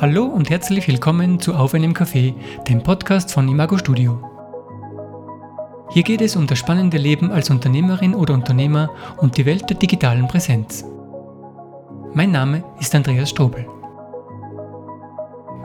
[0.00, 2.32] Hallo und herzlich willkommen zu Auf einem Café,
[2.66, 4.18] dem Podcast von Imago Studio.
[5.90, 8.88] Hier geht es um das spannende Leben als Unternehmerin oder Unternehmer
[9.18, 10.86] und die Welt der digitalen Präsenz.
[12.14, 13.66] Mein Name ist Andreas Strobel.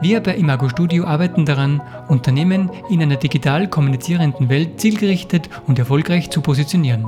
[0.02, 6.28] Wir bei Imago Studio arbeiten daran, Unternehmen in einer digital kommunizierenden Welt zielgerichtet und erfolgreich
[6.28, 7.06] zu positionieren.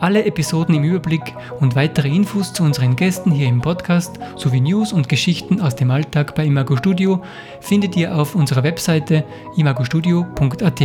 [0.00, 4.92] Alle Episoden im Überblick und weitere Infos zu unseren Gästen hier im Podcast sowie News
[4.92, 7.20] und Geschichten aus dem Alltag bei Imago Studio
[7.60, 9.24] findet ihr auf unserer Webseite
[9.56, 10.80] imagostudio.at.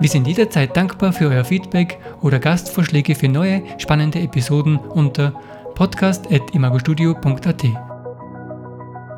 [0.00, 5.32] Wir sind jederzeit dankbar für euer Feedback oder Gastvorschläge für neue spannende Episoden unter
[5.74, 7.64] podcast.imagostudio.at.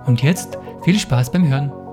[0.07, 1.84] Und jetzt viel Spaß beim Hören.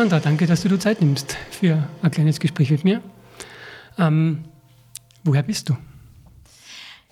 [0.00, 3.02] Sandra, danke, dass du dir Zeit nimmst für ein kleines Gespräch mit mir.
[3.98, 4.44] Ähm,
[5.24, 5.76] woher bist du?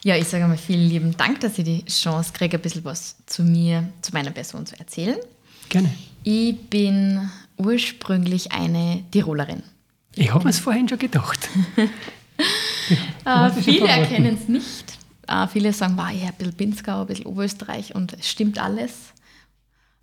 [0.03, 3.17] Ja, ich sage mal vielen lieben Dank, dass ich die Chance kriege, ein bisschen was
[3.27, 5.19] zu mir, zu meiner Person zu erzählen.
[5.69, 5.91] Gerne.
[6.23, 7.29] Ich bin
[7.59, 9.63] ursprünglich eine Tirolerin.
[10.15, 11.47] Ich habe mir es vorhin schon gedacht.
[13.27, 14.95] äh, viele erkennen es nicht.
[15.27, 18.59] Äh, viele sagen, wow, ich habe ein bisschen Pinzgau, ein bisschen Oberösterreich und es stimmt
[18.59, 19.13] alles.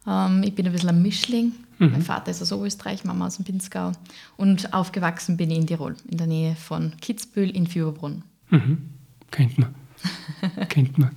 [0.07, 1.53] Ähm, ich bin ein bisschen ein Mischling.
[1.79, 1.91] Mhm.
[1.91, 3.91] Mein Vater ist aus Oberösterreich, Mama aus dem Pinzgau.
[4.37, 8.23] Und aufgewachsen bin ich in Tirol, in der Nähe von Kitzbühel in Fürbrunn.
[8.49, 8.89] Mhm.
[9.31, 9.75] Kennt man.
[10.69, 11.11] Kennt man.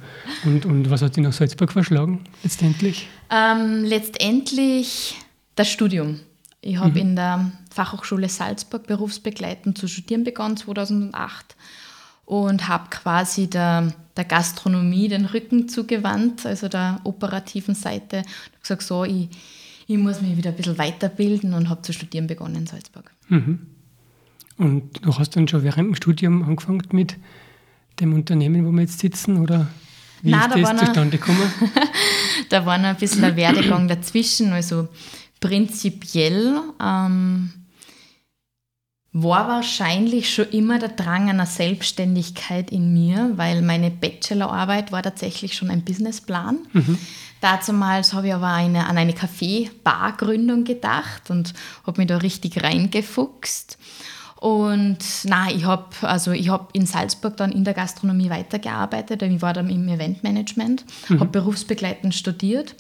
[0.44, 3.08] Und, und was hat dich nach Salzburg verschlagen, letztendlich?
[3.30, 5.16] Ähm, letztendlich
[5.56, 6.20] das Studium.
[6.60, 6.96] Ich habe mhm.
[6.96, 11.56] in der Fachhochschule Salzburg berufsbegleitend zu studieren begonnen, 2008
[12.24, 18.18] und habe quasi der, der Gastronomie den Rücken zugewandt, also der operativen Seite.
[18.18, 19.28] Ich habe gesagt, so, ich,
[19.86, 23.10] ich muss mich wieder ein bisschen weiterbilden und habe zu studieren begonnen in Salzburg.
[23.28, 23.60] Mhm.
[24.58, 27.16] Und du hast dann schon während dem Studium angefangen mit
[28.00, 29.68] dem Unternehmen, wo wir jetzt sitzen, oder
[30.22, 31.52] wie Nein, ist da das zustande gekommen?
[32.48, 34.88] da war noch ein bisschen ein Werdegang dazwischen, also
[35.38, 37.52] prinzipiell ähm,
[39.12, 45.54] war wahrscheinlich schon immer der Drang einer Selbstständigkeit in mir, weil meine Bachelorarbeit war tatsächlich
[45.54, 46.58] schon ein Businessplan.
[46.72, 46.98] Mhm.
[47.40, 51.54] Dazumals habe ich aber eine, an eine Kaffee-Bar-Gründung gedacht und
[51.86, 53.78] habe mich da richtig reingefuchst.
[54.36, 59.22] Und na, ich habe also hab in Salzburg dann in der Gastronomie weitergearbeitet.
[59.22, 61.20] Ich war dann im Eventmanagement, mhm.
[61.20, 62.76] habe berufsbegleitend studiert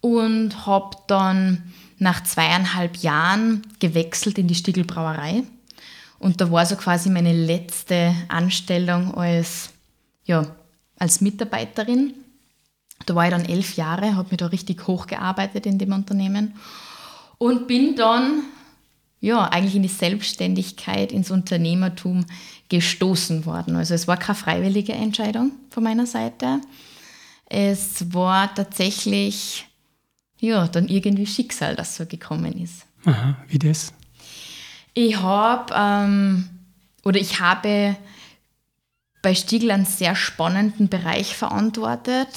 [0.00, 5.44] und habe dann nach zweieinhalb Jahren gewechselt in die Stiegelbrauerei.
[6.18, 9.70] Und da war so quasi meine letzte Anstellung als,
[10.24, 10.46] ja,
[10.98, 12.14] als Mitarbeiterin.
[13.06, 16.54] Da war ich dann elf Jahre, habe mich da richtig hochgearbeitet in dem Unternehmen
[17.38, 18.44] und bin dann
[19.24, 22.26] ja, eigentlich in die Selbstständigkeit, ins Unternehmertum
[22.68, 23.74] gestoßen worden.
[23.74, 26.60] Also es war keine freiwillige Entscheidung von meiner Seite.
[27.46, 29.64] Es war tatsächlich
[30.44, 32.86] ja, dann irgendwie Schicksal, das so gekommen ist.
[33.04, 33.92] Aha, wie das?
[34.94, 36.48] Ich habe ähm,
[37.04, 37.96] oder ich habe
[39.22, 42.28] bei Stiegel einen sehr spannenden Bereich verantwortet.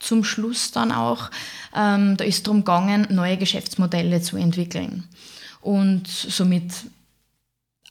[0.00, 1.30] Zum Schluss dann auch,
[1.74, 5.04] ähm, da ist darum gegangen, neue Geschäftsmodelle zu entwickeln.
[5.60, 6.72] Und somit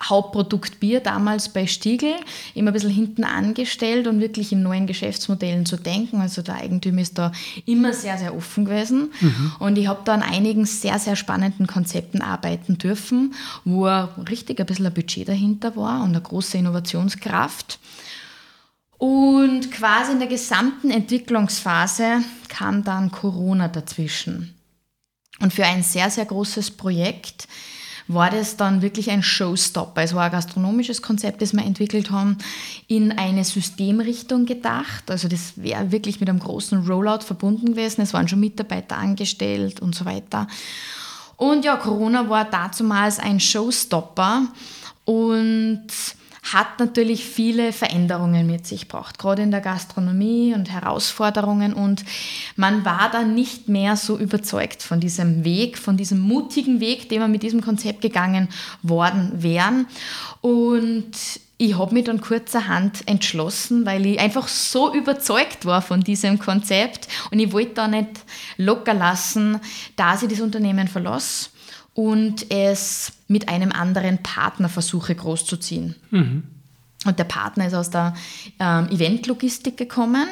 [0.02, 2.16] Hauptprodukt Bier damals bei Stiegel,
[2.56, 6.20] immer ein bisschen hinten angestellt und wirklich in neuen Geschäftsmodellen zu denken.
[6.20, 7.32] Also der Eigentümer ist da
[7.66, 9.12] immer sehr, sehr offen gewesen.
[9.22, 9.54] Mhm.
[9.60, 13.34] Und ich habe da an einigen sehr, sehr spannenden Konzepten arbeiten dürfen,
[13.64, 13.88] wo
[14.30, 17.80] richtig ein bisschen ein Budget dahinter war und eine große Innovationskraft.
[18.98, 24.54] Und quasi in der gesamten Entwicklungsphase kam dann Corona dazwischen.
[25.40, 27.48] Und für ein sehr, sehr großes Projekt
[28.08, 30.02] war das dann wirklich ein Showstopper.
[30.02, 32.38] Es war ein gastronomisches Konzept, das wir entwickelt haben,
[32.88, 35.10] in eine Systemrichtung gedacht.
[35.10, 38.02] Also das wäre wirklich mit einem großen Rollout verbunden gewesen.
[38.02, 40.48] Es waren schon Mitarbeiter angestellt und so weiter.
[41.38, 44.48] Und ja, Corona war dazumals ein Showstopper
[45.06, 45.88] und
[46.44, 51.74] hat natürlich viele Veränderungen mit sich gebracht, gerade in der Gastronomie und Herausforderungen.
[51.74, 52.04] Und
[52.58, 57.22] man war dann nicht mehr so überzeugt von diesem Weg, von diesem mutigen Weg, den
[57.22, 58.50] wir mit diesem Konzept gegangen
[58.82, 59.88] worden wären.
[60.42, 61.12] Und
[61.58, 67.08] ich habe mich dann kurzerhand entschlossen, weil ich einfach so überzeugt war von diesem Konzept
[67.32, 68.10] und ich wollte da nicht
[68.58, 69.62] locker lassen,
[69.96, 71.52] dass ich das Unternehmen verlasse
[71.94, 75.96] und es mit einem anderen Partner versuche großzuziehen.
[76.12, 76.44] Mhm.
[77.06, 78.16] Und der Partner ist aus der
[78.60, 80.28] ähm, Eventlogistik gekommen.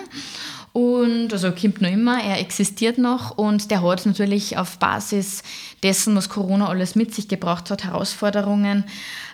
[0.73, 5.43] Und also kommt noch immer, er existiert noch und der hat natürlich auf Basis
[5.83, 8.85] dessen, was Corona alles mit sich gebracht hat, Herausforderungen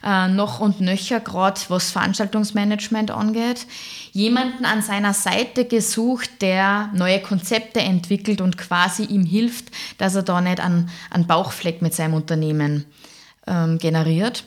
[0.04, 3.68] äh, noch und nöcher, gerade was Veranstaltungsmanagement angeht.
[4.14, 9.66] Jemanden an seiner Seite gesucht, der neue Konzepte entwickelt und quasi ihm hilft,
[10.00, 12.86] dass er da nicht einen, einen Bauchfleck mit seinem Unternehmen
[13.46, 14.44] ähm, generiert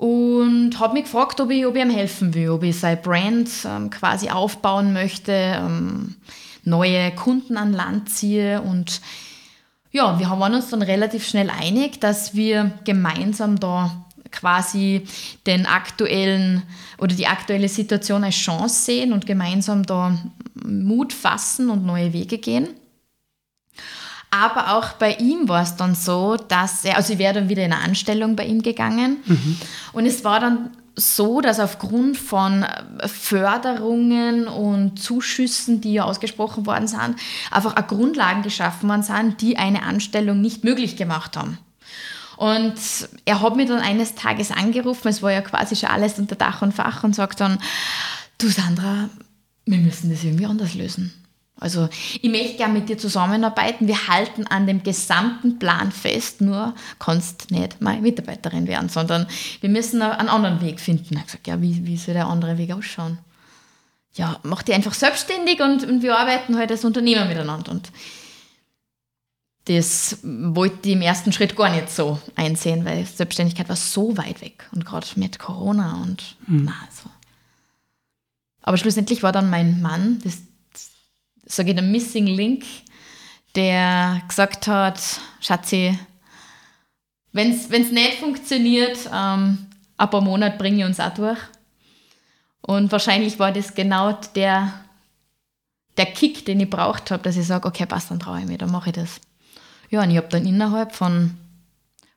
[0.00, 3.50] und habe mich gefragt, ob ich, ob ich ihm helfen will, ob ich seine Brand
[3.66, 6.16] ähm, quasi aufbauen möchte, ähm,
[6.64, 9.02] neue Kunden an Land ziehe und
[9.92, 15.06] ja, wir waren uns dann relativ schnell einig, dass wir gemeinsam da quasi
[15.46, 16.62] den aktuellen
[16.96, 20.16] oder die aktuelle Situation als Chance sehen und gemeinsam da
[20.64, 22.68] Mut fassen und neue Wege gehen.
[24.30, 27.64] Aber auch bei ihm war es dann so, dass er, also ich wäre dann wieder
[27.64, 29.18] in eine Anstellung bei ihm gegangen.
[29.26, 29.56] Mhm.
[29.92, 32.64] Und es war dann so, dass aufgrund von
[33.06, 37.16] Förderungen und Zuschüssen, die ja ausgesprochen worden sind,
[37.50, 41.58] einfach eine Grundlagen geschaffen worden sind, die eine Anstellung nicht möglich gemacht haben.
[42.36, 42.74] Und
[43.24, 46.62] er hat mich dann eines Tages angerufen, es war ja quasi schon alles unter Dach
[46.62, 47.58] und Fach und sagt dann,
[48.38, 49.10] du Sandra,
[49.66, 51.12] wir müssen das irgendwie anders lösen.
[51.60, 51.90] Also
[52.20, 53.86] ich möchte gerne mit dir zusammenarbeiten.
[53.86, 59.26] Wir halten an dem gesamten Plan fest, nur kannst nicht meine Mitarbeiterin werden, sondern
[59.60, 61.08] wir müssen einen anderen Weg finden.
[61.10, 63.18] Ich habe gesagt, ja, wie, wie soll der andere Weg ausschauen?
[64.14, 67.70] Ja, mach dich einfach selbstständig und, und wir arbeiten halt als Unternehmer miteinander.
[67.70, 67.92] Und
[69.66, 74.40] das wollte ich im ersten Schritt gar nicht so einsehen, weil Selbstständigkeit war so weit
[74.40, 76.64] weg und gerade mit Corona und mhm.
[76.64, 77.10] na, so.
[78.62, 80.38] Aber schlussendlich war dann mein Mann, das
[81.50, 82.64] sage ich, der Missing Link,
[83.56, 85.00] der gesagt hat,
[85.40, 85.98] Schatzi,
[87.32, 89.66] wenn es nicht funktioniert, ähm,
[89.96, 91.38] ein paar Monate bringe ich uns auch durch.
[92.62, 94.72] Und wahrscheinlich war das genau der,
[95.96, 98.58] der Kick, den ich braucht habe, dass ich sage, okay, passt, dann traue ich mir,
[98.58, 99.20] dann mache ich das.
[99.90, 101.36] Ja, und ich habe dann innerhalb von,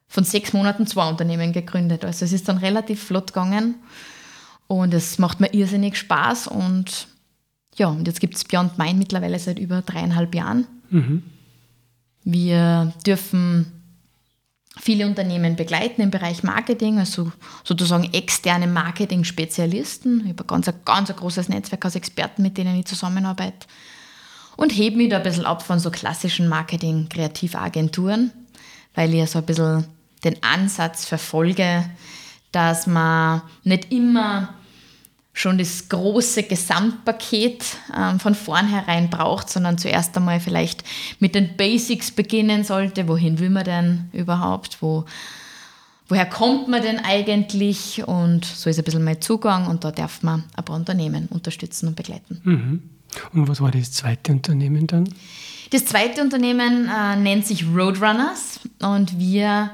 [0.08, 2.06] von sechs Monaten zwei Unternehmen gegründet.
[2.06, 3.76] Also es ist dann relativ flott gegangen
[4.68, 7.08] und es macht mir irrsinnig Spaß und
[7.76, 10.68] ja, und jetzt gibt es Beyond Mind mittlerweile seit über dreieinhalb Jahren.
[10.90, 11.24] Mhm.
[12.24, 13.72] Wir dürfen
[14.80, 17.32] viele Unternehmen begleiten im Bereich Marketing, also
[17.64, 20.22] sozusagen externe Marketing-Spezialisten.
[20.22, 23.68] Ich habe ein ganz, ganz ein großes Netzwerk aus Experten, mit denen ich zusammenarbeite.
[24.56, 28.32] Und hebe mich da ein bisschen ab von so klassischen Marketing-Kreativagenturen,
[28.94, 29.86] weil ich ja so ein bisschen
[30.24, 31.90] den Ansatz verfolge,
[32.52, 34.54] dass man nicht immer
[35.34, 37.66] schon das große Gesamtpaket
[37.98, 40.84] ähm, von vornherein braucht, sondern zuerst einmal vielleicht
[41.20, 43.08] mit den Basics beginnen sollte.
[43.08, 44.82] Wohin will man denn überhaupt?
[44.82, 45.06] Wo,
[46.08, 48.08] woher kommt man denn eigentlich?
[48.08, 51.88] Und so ist ein bisschen mein Zugang und da darf man ein paar Unternehmen unterstützen
[51.88, 52.40] und begleiten.
[52.44, 52.84] Mhm.
[53.34, 55.10] Und was war das zweite Unternehmen dann?
[55.72, 59.72] Das zweite Unternehmen äh, nennt sich Roadrunners und wir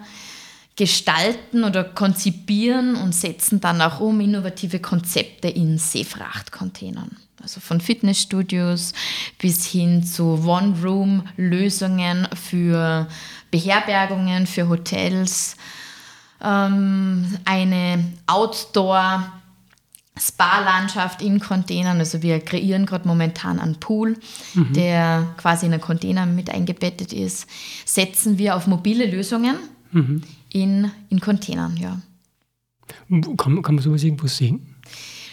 [0.80, 7.18] gestalten oder konzipieren und setzen dann auch um innovative Konzepte in Seefrachtcontainern.
[7.44, 8.94] Also von Fitnessstudios
[9.40, 13.10] bis hin zu One-Room-Lösungen für
[13.52, 15.58] Beherbergungen, für Hotels,
[16.42, 19.34] ähm, eine Outdoor-
[20.22, 22.00] Spa-Landschaft in Containern.
[22.00, 24.18] Also wir kreieren gerade momentan einen Pool,
[24.54, 24.74] mhm.
[24.74, 27.48] der quasi in einen Container mit eingebettet ist.
[27.86, 29.56] Setzen wir auf mobile Lösungen,
[29.94, 30.22] mhm
[30.52, 32.02] in, in Containern, ja.
[33.38, 34.76] Kann, kann man sowas irgendwo sehen?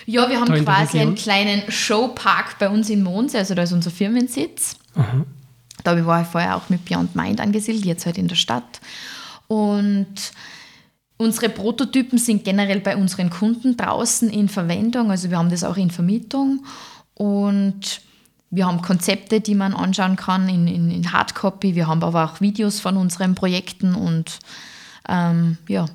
[0.05, 3.73] Ja, wir haben da quasi einen kleinen Showpark bei uns in Monse, also da ist
[3.73, 4.77] unser Firmensitz.
[4.95, 5.25] Aha.
[5.83, 8.81] Da war ich vorher auch mit Beyond Mind angesiedelt, jetzt halt in der Stadt.
[9.49, 10.33] Und
[11.17, 15.77] unsere Prototypen sind generell bei unseren Kunden draußen in Verwendung, also wir haben das auch
[15.77, 16.65] in Vermietung.
[17.15, 18.03] Und
[18.51, 21.75] wir haben Konzepte, die man anschauen kann in, in, in Hardcopy.
[21.75, 24.39] Wir haben aber auch Videos von unseren Projekten und
[25.09, 25.87] ähm, ja,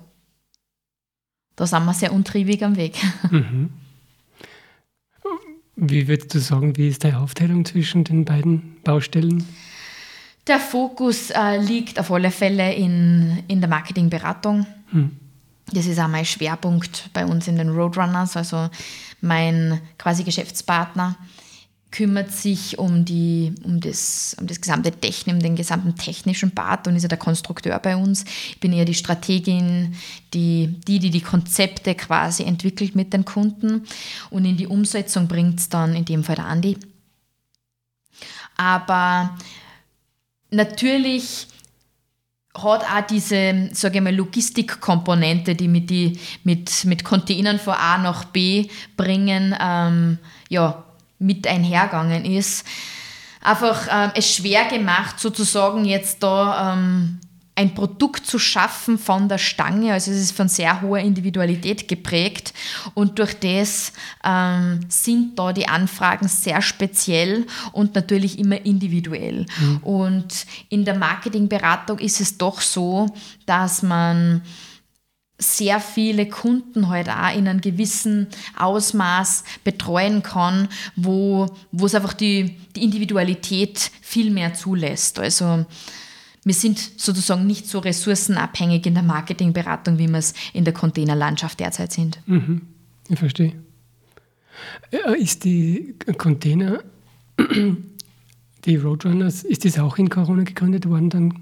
[1.56, 2.98] da sind wir sehr untriebig am Weg.
[3.30, 3.72] Mhm.
[5.84, 9.48] Wie würdest du sagen, wie ist deine Aufteilung zwischen den beiden Baustellen?
[10.46, 14.68] Der Fokus äh, liegt auf alle Fälle in, in der Marketingberatung.
[14.91, 15.18] Hm.
[15.74, 18.70] Das ist auch mein Schwerpunkt bei uns in den Roadrunners, also
[19.22, 21.15] mein quasi Geschäftspartner
[21.91, 26.88] kümmert sich um, die, um, das, um das gesamte Technik, um den gesamten technischen Part
[26.88, 28.24] und ist ja der Konstrukteur bei uns.
[28.50, 29.95] Ich bin eher die Strategin,
[30.33, 33.86] die, die, die die Konzepte quasi entwickelt mit den Kunden
[34.29, 36.77] und in die Umsetzung bringt es dann in dem Fall der Andi.
[38.55, 39.38] Aber
[40.50, 41.48] natürlich
[42.53, 47.98] hat auch diese, sage ich mal, Logistikkomponente, die mit, die mit, mit Containern von A
[47.98, 48.67] nach B
[48.98, 50.19] bringen, ähm,
[50.50, 50.86] ja,
[51.22, 52.66] mit einhergegangen ist.
[53.42, 57.20] Einfach ähm, es schwer gemacht, sozusagen jetzt da ähm,
[57.56, 59.94] ein Produkt zu schaffen von der Stange.
[59.94, 62.54] Also es ist von sehr hoher Individualität geprägt
[62.94, 69.46] und durch das ähm, sind da die Anfragen sehr speziell und natürlich immer individuell.
[69.60, 69.78] Mhm.
[69.84, 73.08] Und in der Marketingberatung ist es doch so,
[73.46, 74.42] dass man
[75.41, 82.13] sehr viele Kunden halt auch in einem gewissen Ausmaß betreuen kann, wo, wo es einfach
[82.13, 85.19] die, die Individualität viel mehr zulässt.
[85.19, 85.65] Also
[86.43, 91.60] wir sind sozusagen nicht so ressourcenabhängig in der Marketingberatung, wie wir es in der Containerlandschaft
[91.60, 92.19] derzeit sind.
[92.25, 92.62] Mhm.
[93.10, 93.53] Ich verstehe.
[94.91, 96.83] Äh, ist die Container,
[98.65, 101.39] die Roadrunners, ist das auch in Corona gegründet worden dann?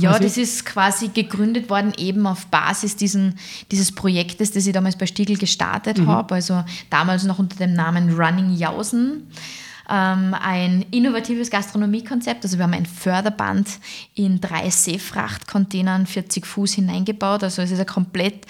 [0.00, 3.38] Ja, das ist quasi gegründet worden eben auf Basis diesen,
[3.70, 6.08] dieses Projektes, das ich damals bei Stiegel gestartet mhm.
[6.08, 9.28] habe, also damals noch unter dem Namen Running Jausen
[9.88, 12.44] ähm, ein innovatives Gastronomiekonzept.
[12.44, 13.68] Also wir haben ein Förderband
[14.14, 17.44] in drei Seefrachtcontainern 40 Fuß hineingebaut.
[17.44, 18.46] Also es ist eine komplett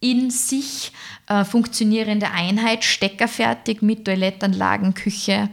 [0.00, 0.92] in sich
[1.28, 5.48] äh, funktionierende Einheit, steckerfertig mit Toilettanlagen, Küche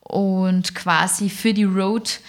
[0.00, 2.20] und quasi für die Road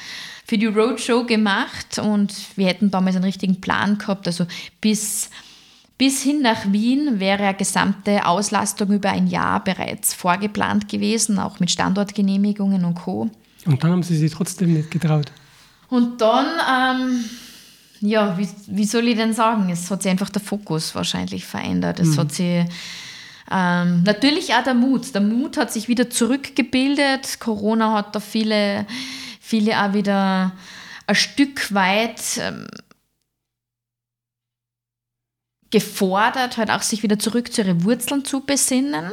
[0.46, 4.46] für die Roadshow gemacht und wir hätten damals einen richtigen Plan gehabt, also
[4.82, 5.30] bis
[5.98, 11.60] bis hin nach Wien wäre eine gesamte Auslastung über ein Jahr bereits vorgeplant gewesen, auch
[11.60, 13.30] mit Standortgenehmigungen und Co.
[13.66, 15.32] Und dann haben Sie sich trotzdem nicht getraut.
[15.90, 17.26] Und dann, ähm,
[18.02, 22.00] ja, wie, wie soll ich denn sagen, es hat sich einfach der Fokus wahrscheinlich verändert.
[22.00, 22.18] Es mhm.
[22.18, 22.66] hat sich
[23.52, 25.14] ähm, natürlich auch der Mut.
[25.14, 27.40] Der Mut hat sich wieder zurückgebildet.
[27.40, 28.86] Corona hat da viele,
[29.46, 30.54] viele auch wieder
[31.06, 32.66] ein Stück weit ähm,
[35.70, 39.12] gefordert, halt auch sich wieder zurück zu ihren Wurzeln zu besinnen.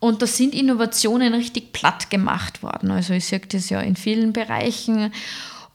[0.00, 2.90] Und da sind Innovationen richtig platt gemacht worden.
[2.90, 5.12] Also ich sehe das ja in vielen Bereichen.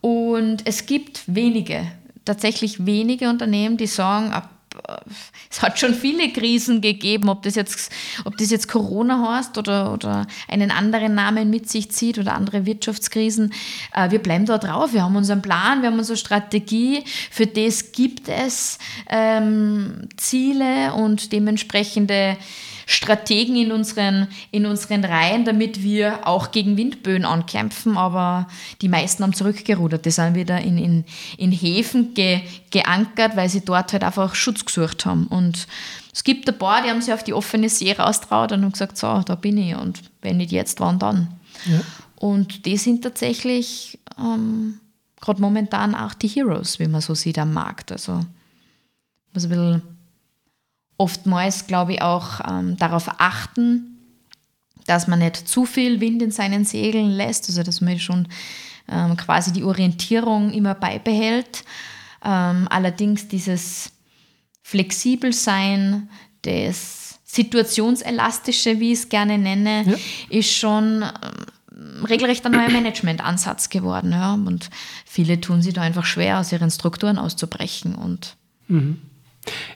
[0.02, 1.86] Und es gibt wenige,
[2.26, 4.34] tatsächlich wenige Unternehmen, die sagen,
[5.50, 7.92] es hat schon viele Krisen gegeben, ob das jetzt,
[8.26, 12.66] ob das jetzt Corona heißt oder, oder einen anderen Namen mit sich zieht oder andere
[12.66, 13.54] Wirtschaftskrisen.
[13.94, 17.04] Äh, wir bleiben da drauf, wir haben unseren Plan, wir haben unsere Strategie.
[17.32, 18.78] Für das gibt es
[19.10, 22.38] ähm, Ziele und dementsprechende
[22.90, 27.98] Strategen in unseren, in unseren Reihen, damit wir auch gegen Windböen ankämpfen.
[27.98, 28.48] Aber
[28.82, 30.08] die meisten haben zurückgerudert.
[30.08, 31.06] Die sind wieder in, in,
[31.38, 32.42] in Häfen ge,
[32.72, 35.28] geankert, weil sie dort halt einfach Schutz gesucht haben.
[35.28, 35.68] Und
[36.12, 38.98] es gibt ein paar, die haben sich auf die offene See raustraut und haben gesagt,
[38.98, 39.76] so, da bin ich.
[39.76, 41.28] Und wenn nicht jetzt, wann dann?
[41.66, 41.82] Ja.
[42.16, 44.80] Und die sind tatsächlich ähm,
[45.22, 47.92] gerade momentan auch die Heroes, wie man so sieht am Markt.
[47.92, 48.26] Also
[49.34, 49.82] muss ein bisschen
[51.00, 53.98] oftmals, glaube ich, auch ähm, darauf achten,
[54.86, 58.28] dass man nicht zu viel Wind in seinen Segeln lässt, also dass man schon
[58.92, 61.64] ähm, quasi die Orientierung immer beibehält.
[62.24, 63.92] Ähm, allerdings dieses
[64.62, 66.10] flexibel sein,
[66.42, 69.98] das situationselastische, wie ich es gerne nenne, ja.
[70.30, 74.12] ist schon ähm, regelrecht ein neuer Managementansatz geworden.
[74.12, 74.34] Ja?
[74.34, 74.70] Und
[75.06, 77.96] viele tun sich da einfach schwer, aus ihren Strukturen auszubrechen.
[77.96, 78.36] Und
[78.68, 79.00] mhm.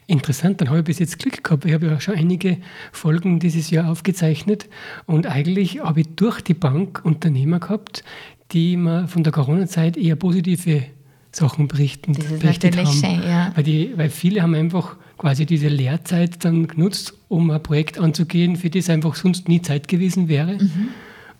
[0.06, 1.64] Interessant, dann habe ich bis jetzt Glück gehabt.
[1.64, 2.58] Ich habe ja schon einige
[2.92, 4.68] Folgen dieses Jahr aufgezeichnet
[5.06, 8.04] und eigentlich habe ich durch die Bank Unternehmer gehabt,
[8.52, 10.84] die mir von der Corona-Zeit eher positive
[11.32, 12.86] Sachen berichten, das ist berichtet haben.
[12.86, 13.52] Schön, ja.
[13.54, 18.56] weil, die, weil viele haben einfach quasi diese Lehrzeit dann genutzt, um ein Projekt anzugehen,
[18.56, 20.58] für das einfach sonst nie Zeit gewesen wäre.
[20.58, 20.88] Mhm.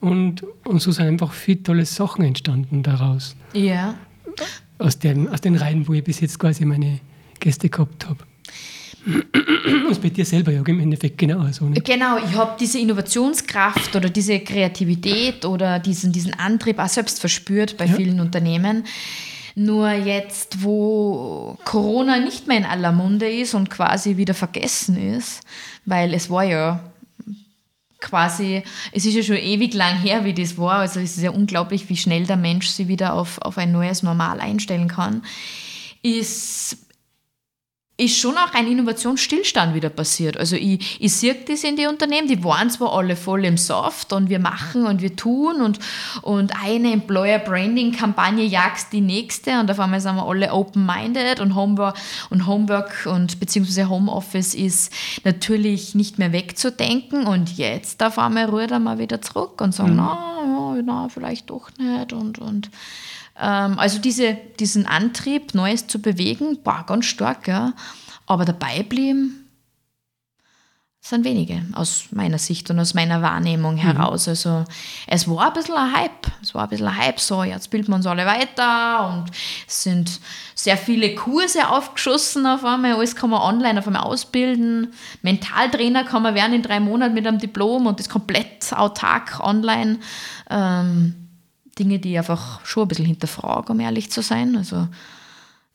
[0.00, 3.36] Und, und so sind einfach viele tolle Sachen entstanden daraus.
[3.52, 3.94] Ja.
[4.78, 7.00] Aus, dem, aus den Reihen, wo ich bis jetzt quasi meine
[7.44, 8.24] Gäste gehabt habe.
[9.90, 11.66] Ist bei dir selber ja im Endeffekt genau so.
[11.66, 11.84] Nicht?
[11.84, 17.76] Genau, ich habe diese Innovationskraft oder diese Kreativität oder diesen, diesen Antrieb auch selbst verspürt
[17.76, 17.94] bei ja.
[17.94, 18.84] vielen Unternehmen.
[19.56, 25.42] Nur jetzt, wo Corona nicht mehr in aller Munde ist und quasi wieder vergessen ist,
[25.84, 26.80] weil es war ja
[28.00, 30.78] quasi, es ist ja schon ewig lang her, wie das war.
[30.78, 34.02] Also es ist ja unglaublich, wie schnell der Mensch sich wieder auf, auf ein neues
[34.02, 35.22] Normal einstellen kann.
[36.02, 36.83] Ist
[37.96, 40.36] ist schon auch ein Innovationsstillstand wieder passiert.
[40.36, 44.12] Also ich, ich sehe das in den Unternehmen, die waren zwar alle voll im Soft
[44.12, 45.78] und wir machen und wir tun und,
[46.22, 51.38] und eine Employer Branding Kampagne jagst die nächste und auf einmal sind wir alle open-minded
[51.38, 51.96] und Homework
[52.30, 58.72] und Homework und beziehungsweise Homeoffice ist natürlich nicht mehr wegzudenken und jetzt auf einmal rührt
[58.72, 59.96] er mal wieder zurück und sagen, mhm.
[59.98, 62.12] na, na, vielleicht doch nicht.
[62.12, 62.70] Und, und
[63.34, 67.72] also diese, diesen Antrieb, Neues zu bewegen, war ganz stark, ja.
[68.26, 69.44] Aber dabei blieben,
[71.06, 73.80] sind wenige aus meiner Sicht und aus meiner Wahrnehmung mhm.
[73.80, 74.26] heraus.
[74.26, 74.64] Also
[75.06, 76.26] es war ein bisschen ein Hype.
[76.40, 79.30] Es war ein bisschen ein Hype, so jetzt bilden wir uns alle weiter und
[79.68, 80.18] es sind
[80.54, 82.94] sehr viele Kurse aufgeschossen auf einmal.
[82.94, 84.94] Alles kann man online auf einmal ausbilden.
[85.20, 89.98] Mentaltrainer kann man werden in drei Monaten mit einem Diplom und das komplett autark online.
[90.48, 91.23] Ähm,
[91.74, 94.56] Dinge, die ich einfach schon ein bisschen hinterfrage, um ehrlich zu sein.
[94.56, 94.88] Also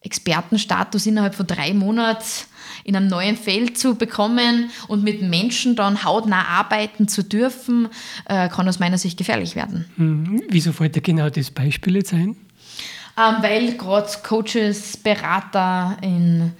[0.02, 2.24] Expertenstatus innerhalb von drei Monaten
[2.86, 7.90] in einem neuen Feld zu bekommen und mit Menschen dann hautnah arbeiten zu dürfen,
[8.26, 9.86] äh, kann aus meiner Sicht gefährlich werden.
[9.98, 10.44] Mhm.
[10.50, 12.38] Wieso dir genau das Beispiel jetzt ein?
[13.18, 16.54] Ähm, weil gerade Coaches, Berater in,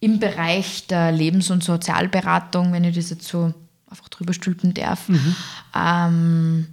[0.00, 3.52] im Bereich der Lebens- und Sozialberatung, wenn ich das jetzt so
[3.90, 5.36] einfach drüber stülpen darf, mhm.
[5.74, 6.66] ähm,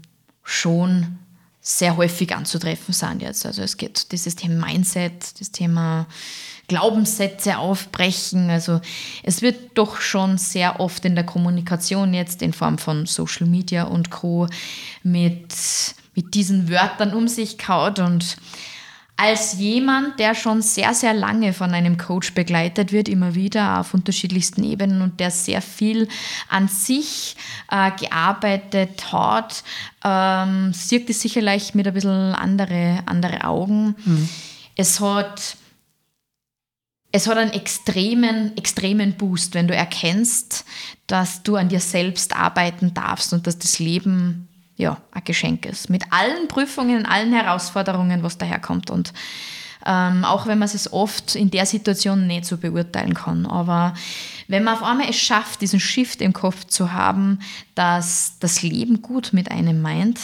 [0.44, 1.20] schon
[1.66, 3.46] sehr häufig anzutreffen sind jetzt.
[3.46, 6.08] Also es geht dieses Thema Mindset, das Thema
[6.68, 8.50] Glaubenssätze aufbrechen.
[8.50, 8.82] Also
[9.24, 13.86] es wird doch schon sehr oft in der Kommunikation jetzt in Form von Social Media
[13.86, 14.48] und Co.
[15.04, 15.56] mit,
[16.16, 18.36] mit diesen Wörtern um sich kaut und
[19.16, 23.94] als jemand, der schon sehr, sehr lange von einem Coach begleitet wird, immer wieder auf
[23.94, 26.08] unterschiedlichsten Ebenen und der sehr viel
[26.50, 27.36] an sich
[27.70, 29.64] äh, gearbeitet hat,
[30.04, 33.96] ähm, sieht es sicherlich mit ein bisschen andere, andere Augen.
[34.04, 34.30] Mhm.
[34.76, 35.58] Es hat
[37.16, 40.66] es hat einen extremen, extremen Boost, wenn du erkennst,
[41.06, 45.90] dass du an dir selbst arbeiten darfst und dass das Leben ja, ein Geschenk ist.
[45.90, 48.90] Mit allen Prüfungen, allen Herausforderungen, was daherkommt.
[48.90, 49.14] Und
[49.86, 53.46] ähm, auch wenn man es oft in der Situation nicht so beurteilen kann.
[53.46, 53.94] Aber
[54.48, 57.40] wenn man auf einmal es schafft, diesen Shift im Kopf zu haben,
[57.76, 60.20] dass das Leben gut mit einem meint,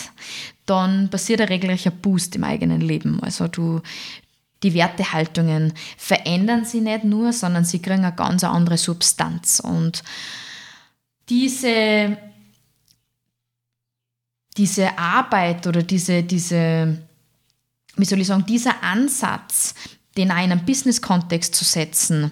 [0.66, 3.22] dann passiert ein regelrechter Boost im eigenen Leben.
[3.22, 3.82] Also du,
[4.64, 9.60] die Wertehaltungen verändern sie nicht nur, sondern sie kriegen eine ganz andere Substanz.
[9.60, 10.04] Und
[11.28, 12.18] diese
[14.60, 16.98] diese Arbeit oder diese, diese,
[17.96, 19.74] wie soll ich sagen, dieser Ansatz,
[20.18, 22.32] den in einen Business-Kontext zu setzen,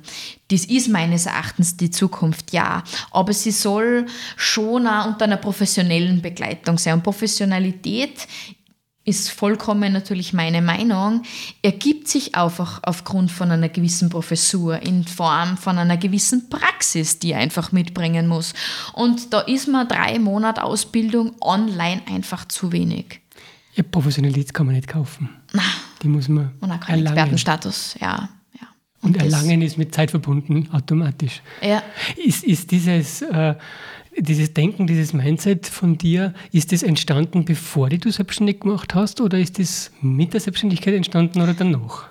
[0.50, 2.84] das ist meines Erachtens die Zukunft, ja.
[3.12, 6.96] Aber sie soll schon auch unter einer professionellen Begleitung sein.
[6.96, 8.28] Und Professionalität
[9.08, 11.24] ist vollkommen natürlich meine Meinung,
[11.62, 17.32] ergibt sich einfach aufgrund von einer gewissen Professur in Form von einer gewissen Praxis, die
[17.32, 18.54] er einfach mitbringen muss.
[18.94, 23.22] Und da ist mir drei Monate Ausbildung online einfach zu wenig.
[23.76, 25.30] Ja, Professionalität kann man nicht kaufen.
[25.54, 25.64] Na,
[26.02, 28.28] die muss man Und auch keinen Expertenstatus, ja.
[28.60, 28.68] ja.
[29.02, 31.42] Und, Und Erlangen ist mit Zeit verbunden, automatisch.
[31.62, 31.82] Ja.
[32.18, 33.22] Ist, ist dieses...
[33.22, 33.56] Äh,
[34.20, 39.40] dieses Denken, dieses Mindset von dir, ist das entstanden, bevor du selbstständig gemacht hast oder
[39.40, 42.10] ist das mit der Selbstständigkeit entstanden oder danach?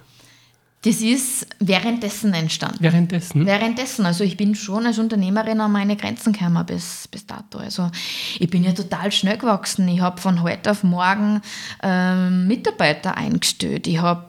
[0.82, 2.78] Das ist währenddessen entstanden.
[2.80, 3.44] Währenddessen?
[3.44, 4.06] Währenddessen.
[4.06, 7.58] Also ich bin schon als Unternehmerin an meine Grenzen gekommen bis, bis dato.
[7.58, 7.90] Also
[8.38, 9.88] ich bin ja total schnell gewachsen.
[9.88, 11.40] Ich habe von heute auf morgen
[11.82, 13.88] ähm, Mitarbeiter eingestellt.
[13.88, 14.26] Ich habe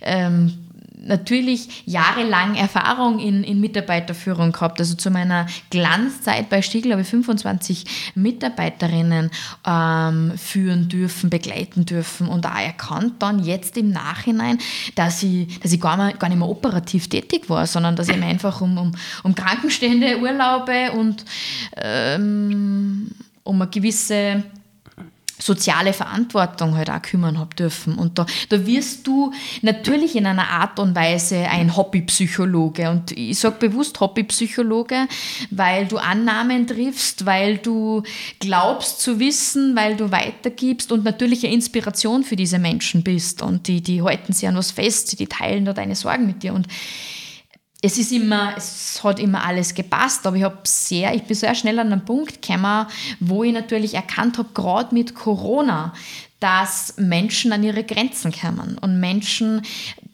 [0.00, 0.67] ähm,
[1.08, 4.78] natürlich jahrelang Erfahrung in, in Mitarbeiterführung gehabt.
[4.80, 9.30] Also zu meiner Glanzzeit bei Stiegel habe ich 25 Mitarbeiterinnen
[9.66, 14.58] ähm, führen dürfen, begleiten dürfen und auch erkannt dann jetzt im Nachhinein,
[14.94, 18.16] dass ich, dass ich gar, mal, gar nicht mehr operativ tätig war, sondern dass ich
[18.16, 18.92] mich einfach um, um,
[19.22, 21.24] um Krankenstände, Urlaube und
[21.76, 23.10] ähm,
[23.44, 24.44] um eine gewisse
[25.38, 27.94] soziale Verantwortung halt auch kümmern habe dürfen.
[27.96, 32.90] Und da, da wirst du natürlich in einer Art und Weise ein Hobbypsychologe.
[32.90, 35.06] Und ich sage bewusst Hobbypsychologe,
[35.50, 38.02] weil du Annahmen triffst, weil du
[38.40, 43.42] glaubst zu wissen, weil du weitergibst und natürlich eine Inspiration für diese Menschen bist.
[43.42, 46.54] Und die, die halten sich an was fest, die teilen da deine Sorgen mit dir.
[46.54, 46.66] Und
[47.80, 51.54] es ist immer, es hat immer alles gepasst, aber ich habe sehr, ich bin sehr
[51.54, 52.86] schnell an einen Punkt gekommen,
[53.20, 55.92] wo ich natürlich erkannt habe, gerade mit Corona,
[56.40, 59.62] dass Menschen an ihre Grenzen kommen und Menschen,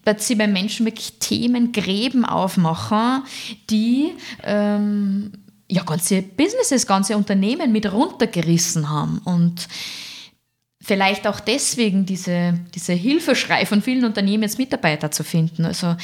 [0.04, 3.22] dass sie bei Menschen wirklich Themen, Gräben aufmachen,
[3.70, 5.32] die ähm,
[5.70, 9.68] ja ganze Businesses, ganze Unternehmen mit runtergerissen haben und
[10.82, 15.64] vielleicht auch deswegen diese, diese Hilfeschrei von vielen Unternehmen jetzt Mitarbeiter zu finden.
[15.64, 15.96] Also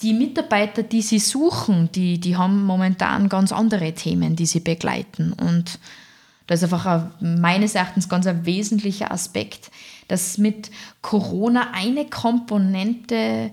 [0.00, 5.32] die Mitarbeiter, die sie suchen, die, die haben momentan ganz andere Themen, die sie begleiten.
[5.32, 5.78] Und
[6.46, 9.70] das ist einfach ein, meines Erachtens ganz ein wesentlicher Aspekt,
[10.08, 13.50] dass mit Corona eine Komponente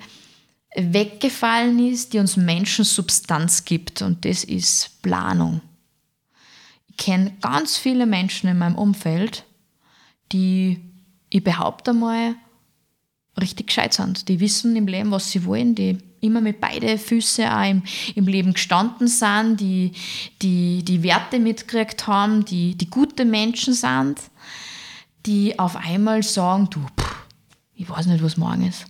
[0.75, 4.01] weggefallen ist, die uns Menschen Substanz gibt.
[4.01, 5.61] Und das ist Planung.
[6.89, 9.45] Ich kenne ganz viele Menschen in meinem Umfeld,
[10.31, 10.79] die,
[11.29, 12.35] ich behaupte mal,
[13.39, 14.27] richtig gescheit sind.
[14.27, 17.83] Die wissen im Leben, was sie wollen, die immer mit beiden Füßen auch im,
[18.15, 19.91] im Leben gestanden sind, die,
[20.41, 24.19] die die Werte mitgekriegt haben, die, die gute Menschen sind,
[25.25, 27.15] die auf einmal sagen, du, pff,
[27.75, 28.85] ich weiß nicht, was morgen ist.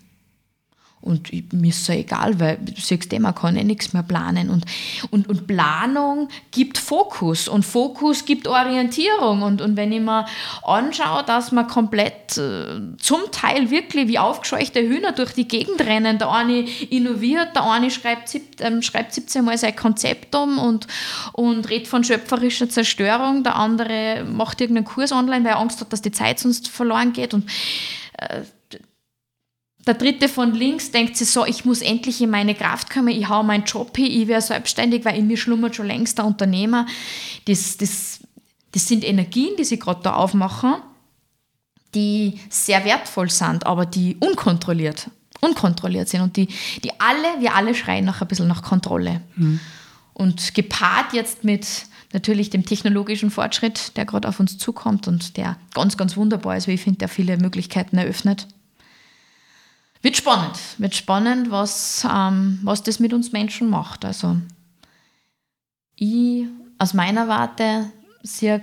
[1.03, 4.03] Und mir ist es ja egal, weil du siehst, eh, man kann eh nichts mehr
[4.03, 4.49] planen.
[4.49, 4.65] Und,
[5.11, 9.41] und, und Planung gibt Fokus und Fokus gibt Orientierung.
[9.41, 10.25] Und, und wenn ich mir
[10.63, 16.17] anschaue, dass man komplett äh, zum Teil wirklich wie aufgescheuchte Hühner durch die Gegend rennen,
[16.17, 20.87] der eine innoviert, der eine schreibt, ähm, schreibt 17 Mal sein Konzept um und,
[21.33, 25.91] und redet von schöpferischer Zerstörung, der andere macht irgendeinen Kurs online, weil er Angst hat,
[25.91, 27.33] dass die Zeit sonst verloren geht.
[27.33, 27.49] Und
[28.17, 28.43] äh,
[29.85, 33.27] der dritte von links denkt sich so, ich muss endlich in meine Kraft kommen, ich
[33.27, 36.85] hau meinen Job hin, ich werde selbstständig, weil in mir schlummert schon längst der Unternehmer.
[37.45, 38.19] Das, das,
[38.71, 40.75] das sind Energien, die sie gerade da aufmachen,
[41.95, 45.09] die sehr wertvoll sind, aber die unkontrolliert,
[45.41, 46.47] unkontrolliert sind und die,
[46.83, 49.21] die alle, wir alle schreien nach ein bisschen nach Kontrolle.
[49.35, 49.59] Mhm.
[50.13, 51.67] Und gepaart jetzt mit
[52.13, 56.67] natürlich dem technologischen Fortschritt, der gerade auf uns zukommt und der ganz, ganz wunderbar ist,
[56.67, 58.47] wie ich finde, der viele Möglichkeiten eröffnet
[60.03, 60.59] wird spannend.
[60.77, 64.05] Wird spannend, was, ähm, was das mit uns Menschen macht.
[64.05, 64.37] Also
[65.95, 66.45] ich
[66.77, 67.89] aus meiner Warte
[68.21, 68.61] sehe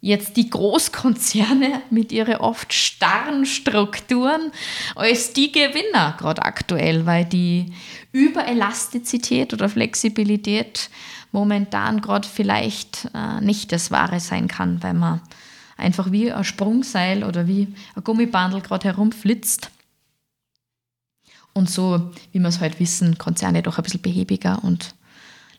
[0.00, 4.50] jetzt die Großkonzerne mit ihren oft starren Strukturen
[4.96, 7.72] als die Gewinner gerade aktuell, weil die
[8.12, 10.88] Überelastizität oder Flexibilität
[11.30, 15.20] momentan gerade vielleicht äh, nicht das Wahre sein kann, weil man
[15.76, 19.70] einfach wie ein Sprungseil oder wie ein Gummibandel gerade herumflitzt
[21.54, 24.94] und so, wie wir es heute wissen, Konzerne doch ein bisschen behäbiger und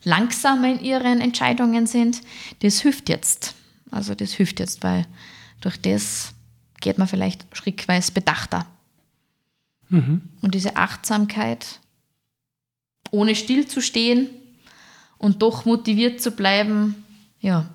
[0.02, 2.20] langsamer in ihren Entscheidungen sind,
[2.60, 3.54] das hilft jetzt.
[3.90, 5.06] Also das hilft jetzt, weil
[5.60, 6.34] durch das
[6.80, 8.66] geht man vielleicht schrittweise bedachter.
[9.88, 10.22] Mhm.
[10.42, 11.80] Und diese Achtsamkeit,
[13.10, 14.28] ohne stillzustehen
[15.18, 17.04] und doch motiviert zu bleiben,
[17.40, 17.70] ja,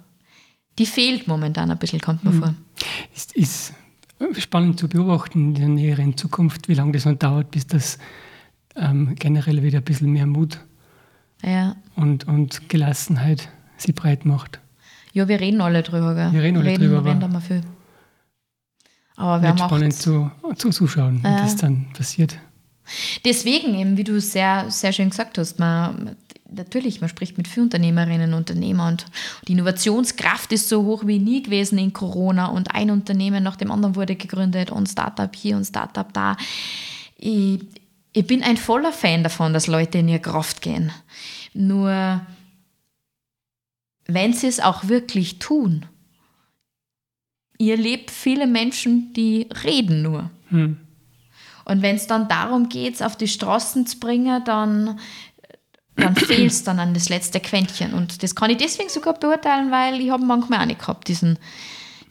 [0.77, 2.39] die fehlt momentan ein bisschen, kommt mir mhm.
[2.39, 2.55] vor.
[3.15, 3.73] Ist, ist
[4.37, 7.97] spannend zu beobachten in der näheren Zukunft, wie lange das noch dauert, bis das
[8.75, 10.59] ähm, generell wieder ein bisschen mehr Mut
[11.43, 11.75] ja.
[11.95, 14.59] und, und Gelassenheit sie breit macht.
[15.13, 16.15] Ja, wir reden alle drüber.
[16.15, 16.33] Gell?
[16.33, 17.05] Wir reden alle reden, drüber.
[17.05, 17.61] Reden aber viel.
[19.15, 22.39] Aber wir haben spannend zu, zuzuschauen, wie das dann passiert.
[23.25, 26.15] Deswegen eben, wie du sehr, sehr schön gesagt hast, man,
[26.51, 29.05] natürlich, man spricht mit vielen Unternehmerinnen und Unternehmern und
[29.47, 33.71] die Innovationskraft ist so hoch wie nie gewesen in Corona und ein Unternehmen nach dem
[33.71, 36.37] anderen wurde gegründet und Startup hier und Startup da.
[37.17, 37.59] Ich,
[38.13, 40.91] ich bin ein voller Fan davon, dass Leute in ihre Kraft gehen.
[41.53, 42.21] Nur
[44.05, 45.85] wenn sie es auch wirklich tun,
[47.59, 50.31] ihr lebt viele Menschen, die reden nur.
[50.49, 50.77] Hm.
[51.69, 54.99] Und wenn es dann darum geht, auf die Straßen zu bringen, dann
[55.99, 57.93] dann fehlt es dann an das letzte Quäntchen.
[57.93, 61.37] Und das kann ich deswegen sogar beurteilen, weil ich habe manchmal auch nicht gehabt, diesen,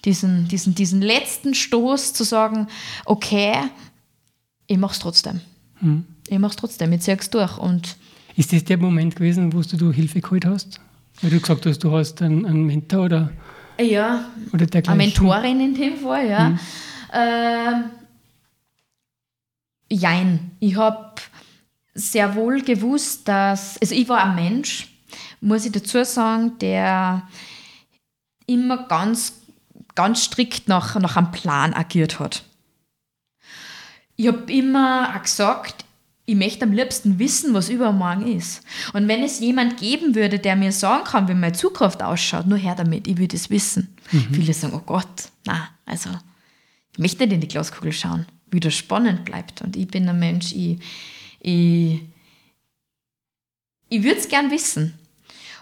[0.05, 2.68] diesen, diesen, diesen letzten Stoß zu sagen,
[3.05, 3.55] okay,
[4.66, 5.40] ich mache es trotzdem.
[5.81, 6.05] Hm.
[6.29, 7.57] Ich mache es trotzdem, ich ziehe es durch.
[7.59, 7.97] Und
[8.37, 10.81] ist das der Moment gewesen, wo du Hilfe geholt hast?
[11.23, 13.31] Weil du gesagt hast, du hast einen, einen Mentor oder,
[13.81, 15.01] ja, oder dergleichen?
[15.01, 16.47] Eine Mentorin in dem Fall, ja.
[16.49, 16.59] Hm.
[17.11, 17.97] Äh,
[19.90, 20.53] jein.
[20.61, 21.14] Ich habe
[21.94, 24.88] sehr wohl gewusst, dass, also ich war ein Mensch,
[25.40, 27.29] muss ich dazu sagen, der
[28.46, 29.35] immer ganz,
[29.94, 32.44] ganz strikt nach, nach einem Plan agiert hat.
[34.16, 35.85] Ich habe immer auch gesagt,
[36.24, 38.62] ich möchte am liebsten wissen, was übermorgen ist.
[38.92, 42.59] Und wenn es jemand geben würde, der mir sagen kann, wie meine Zukunft ausschaut, nur
[42.59, 43.96] her damit, ich würde es wissen.
[44.12, 44.35] Mhm.
[44.35, 46.11] Viele sagen, oh Gott, na, also
[46.92, 49.62] ich möchte nicht in die Glaskugel schauen, wie das spannend bleibt.
[49.62, 50.78] Und ich bin ein Mensch, ich,
[51.40, 52.00] ich,
[53.88, 54.98] ich würde es gern wissen.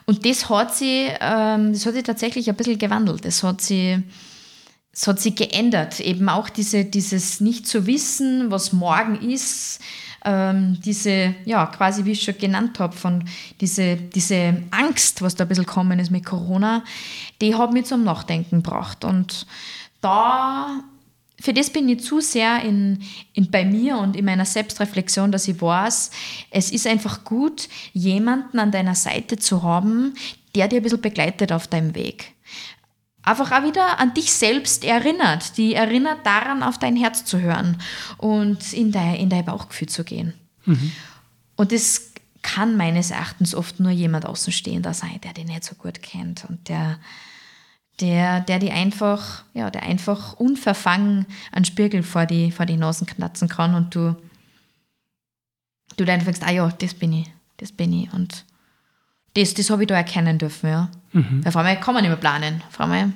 [0.07, 3.25] Und das hat sie, ähm, das hat sie tatsächlich ein bisschen gewandelt.
[3.25, 4.03] Das hat sie,
[4.92, 6.01] das hat sie geändert.
[6.01, 9.81] Eben auch diese, dieses nicht zu wissen, was morgen ist,
[10.25, 13.25] ähm, diese, ja, quasi wie ich schon genannt habe, von
[13.61, 16.85] diese, diese Angst, was da ein bisschen gekommen ist mit Corona,
[17.40, 19.05] die hat mich zum Nachdenken gebracht.
[19.05, 19.46] Und
[20.01, 20.83] da
[21.40, 23.03] für das bin ich zu sehr in,
[23.35, 26.11] in, bei mir und in meiner Selbstreflexion, dass ich weiß,
[26.51, 30.14] es ist einfach gut, jemanden an deiner Seite zu haben,
[30.55, 32.33] der dir ein bisschen begleitet auf deinem Weg.
[33.22, 37.77] Einfach auch wieder an dich selbst erinnert, die erinnert daran, auf dein Herz zu hören
[38.18, 40.33] und in dein, in dein Bauchgefühl zu gehen.
[40.64, 40.92] Mhm.
[41.57, 46.01] Und das kann meines Erachtens oft nur jemand Außenstehender sein, der den nicht so gut
[46.01, 47.01] kennt und der
[48.01, 53.07] der, der die einfach, ja, der einfach unverfangen einen Spiegel vor die, vor die Nasen
[53.07, 54.17] knatzen kann und du,
[55.97, 58.13] du dann denkst, ah ja, das bin ich, das bin ich.
[58.13, 58.45] Und
[59.35, 60.91] das, das habe ich da erkennen dürfen, ja.
[61.13, 61.43] Mhm.
[61.47, 62.63] Auf einmal kann man nicht mehr planen.
[62.69, 63.13] Auf einmal.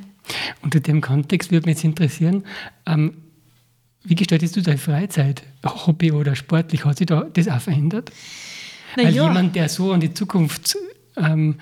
[0.62, 2.44] Unter dem Kontext würde mich jetzt interessieren,
[2.86, 3.14] ähm,
[4.02, 5.42] wie gestaltest du deine Freizeit?
[5.64, 6.84] Hobby oder sportlich?
[6.86, 8.10] Hat sich da das auch verändert?
[8.96, 9.24] Na Weil ja.
[9.24, 10.76] jemand, der so an die Zukunft,
[11.16, 11.56] ähm,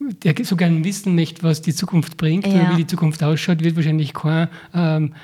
[0.00, 2.54] der so gerne wissen möchte, was die Zukunft bringt ja.
[2.54, 5.14] oder wie die Zukunft ausschaut, wird wahrscheinlich kein ähm,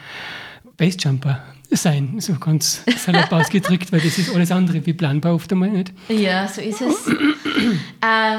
[0.77, 5.71] Basejumper sein, so ganz salopp ausgedrückt, weil das ist alles andere wie planbar oft einmal
[5.71, 5.93] nicht.
[6.09, 7.07] Ja, so ist es.
[8.01, 8.39] äh,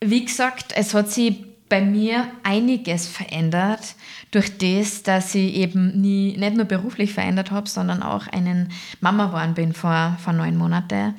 [0.00, 3.96] wie gesagt, es hat sich bei mir einiges verändert
[4.30, 9.26] durch das, dass ich eben nie, nicht nur beruflich verändert habe, sondern auch einen Mama
[9.26, 11.14] geworden bin vor, vor neun Monaten.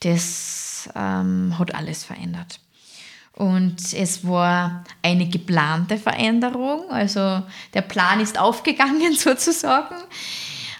[0.00, 2.60] Das ähm, hat alles verändert.
[3.40, 9.94] Und es war eine geplante Veränderung, also der Plan ist aufgegangen sozusagen.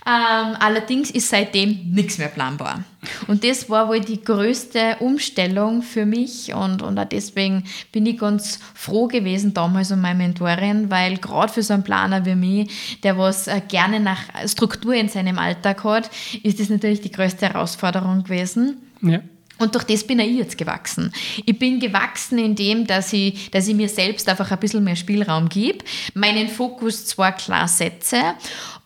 [0.06, 2.84] Ähm, allerdings ist seitdem nichts mehr planbar.
[3.28, 8.18] Und das war wohl die größte Umstellung für mich und, und auch deswegen bin ich
[8.18, 13.00] ganz froh gewesen damals um meine Mentorin, weil gerade für so einen Planer wie mich,
[13.02, 16.10] der was äh, gerne nach Struktur in seinem Alltag hat,
[16.42, 18.82] ist das natürlich die größte Herausforderung gewesen.
[19.00, 19.20] Ja.
[19.60, 21.12] Und durch das bin ich jetzt gewachsen.
[21.44, 24.96] Ich bin gewachsen in dem, dass ich, dass ich mir selbst einfach ein bisschen mehr
[24.96, 28.34] Spielraum gebe, meinen Fokus zwar klar setze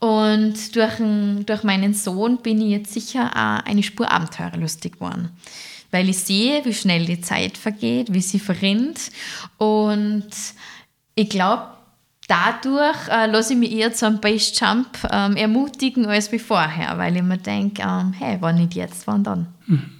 [0.01, 5.31] und durch, ein, durch meinen Sohn bin ich jetzt sicher auch eine Spur abenteuerlustig geworden.
[5.93, 9.13] Weil ich sehe, wie schnell die Zeit vergeht, wie sie verrinnt
[9.59, 10.27] und
[11.15, 11.69] ich glaube,
[12.27, 16.99] dadurch äh, lasse ich mich eher zu einem Base Jump ähm, ermutigen als wie vorher,
[16.99, 19.47] weil ich mir denke, ähm, hey, wann nicht jetzt, wann dann?
[19.67, 19.94] Hm.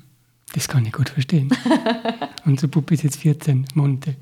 [0.55, 1.51] Das kann ich gut verstehen.
[2.45, 4.15] Unsere Puppe ist jetzt 14 Monate.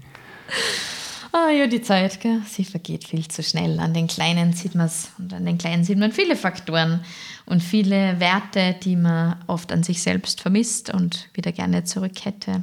[1.30, 2.40] Ah ja, die Zeit, gell?
[2.48, 3.78] sie vergeht viel zu schnell.
[3.78, 7.00] An den Kleinen sieht man es und an den Kleinen sieht man viele Faktoren
[7.44, 12.62] und viele Werte, die man oft an sich selbst vermisst und wieder gerne zurück hätte.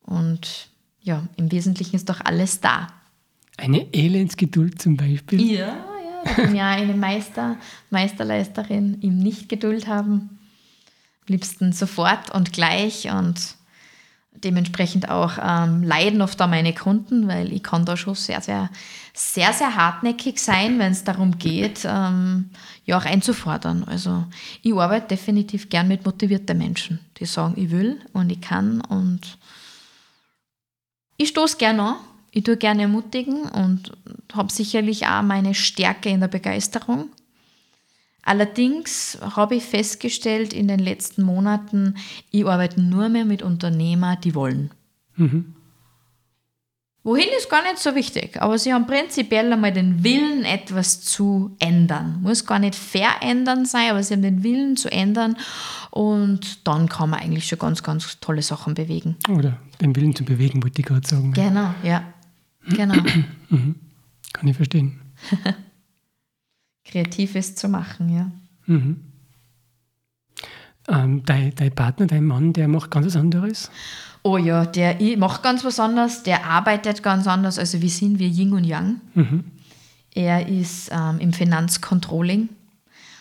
[0.00, 0.68] Und
[1.02, 2.88] ja, im Wesentlichen ist doch alles da.
[3.58, 5.40] Eine Elendsgeduld zum Beispiel.
[5.42, 7.58] Ja, ja, ich bin ja eine Meister,
[7.90, 10.35] Meisterleisterin im Nicht-Geduld haben
[11.26, 13.56] liebsten sofort und gleich und
[14.44, 18.70] dementsprechend auch ähm, leiden oft da meine Kunden, weil ich kann da schon sehr, sehr,
[19.14, 22.50] sehr, sehr hartnäckig sein, wenn es darum geht, ähm,
[22.84, 23.84] ja auch einzufordern.
[23.84, 24.24] Also
[24.62, 29.38] ich arbeite definitiv gern mit motivierten Menschen, die sagen, ich will und ich kann und
[31.16, 31.96] ich stoße gerne an,
[32.30, 33.92] ich tue gerne ermutigen und
[34.34, 37.08] habe sicherlich auch meine Stärke in der Begeisterung
[38.26, 41.94] Allerdings habe ich festgestellt in den letzten Monaten,
[42.32, 44.72] ich arbeite nur mehr mit Unternehmern, die wollen.
[45.14, 45.54] Mhm.
[47.04, 51.54] Wohin ist gar nicht so wichtig, aber sie haben prinzipiell einmal den Willen, etwas zu
[51.60, 52.18] ändern.
[52.20, 55.36] Muss gar nicht verändern sein, aber sie haben den Willen zu ändern
[55.92, 59.14] und dann kann man eigentlich schon ganz, ganz tolle Sachen bewegen.
[59.28, 61.30] Oder den Willen zu bewegen, wollte ich gerade sagen.
[61.32, 62.02] Genau, ja.
[62.68, 62.94] Genau.
[63.48, 63.76] Mhm.
[64.32, 65.00] Kann ich verstehen.
[66.86, 68.30] Kreatives zu machen, ja.
[68.66, 69.00] Mhm.
[70.88, 73.70] Ähm, dein, dein Partner, dein Mann, der macht ganz was anderes?
[74.22, 77.58] Oh ja, der macht ganz was anderes, der arbeitet ganz anders.
[77.58, 79.00] Also wir sind wir Yin und Yang.
[79.14, 79.44] Mhm.
[80.14, 82.48] Er ist ähm, im Finanzcontrolling,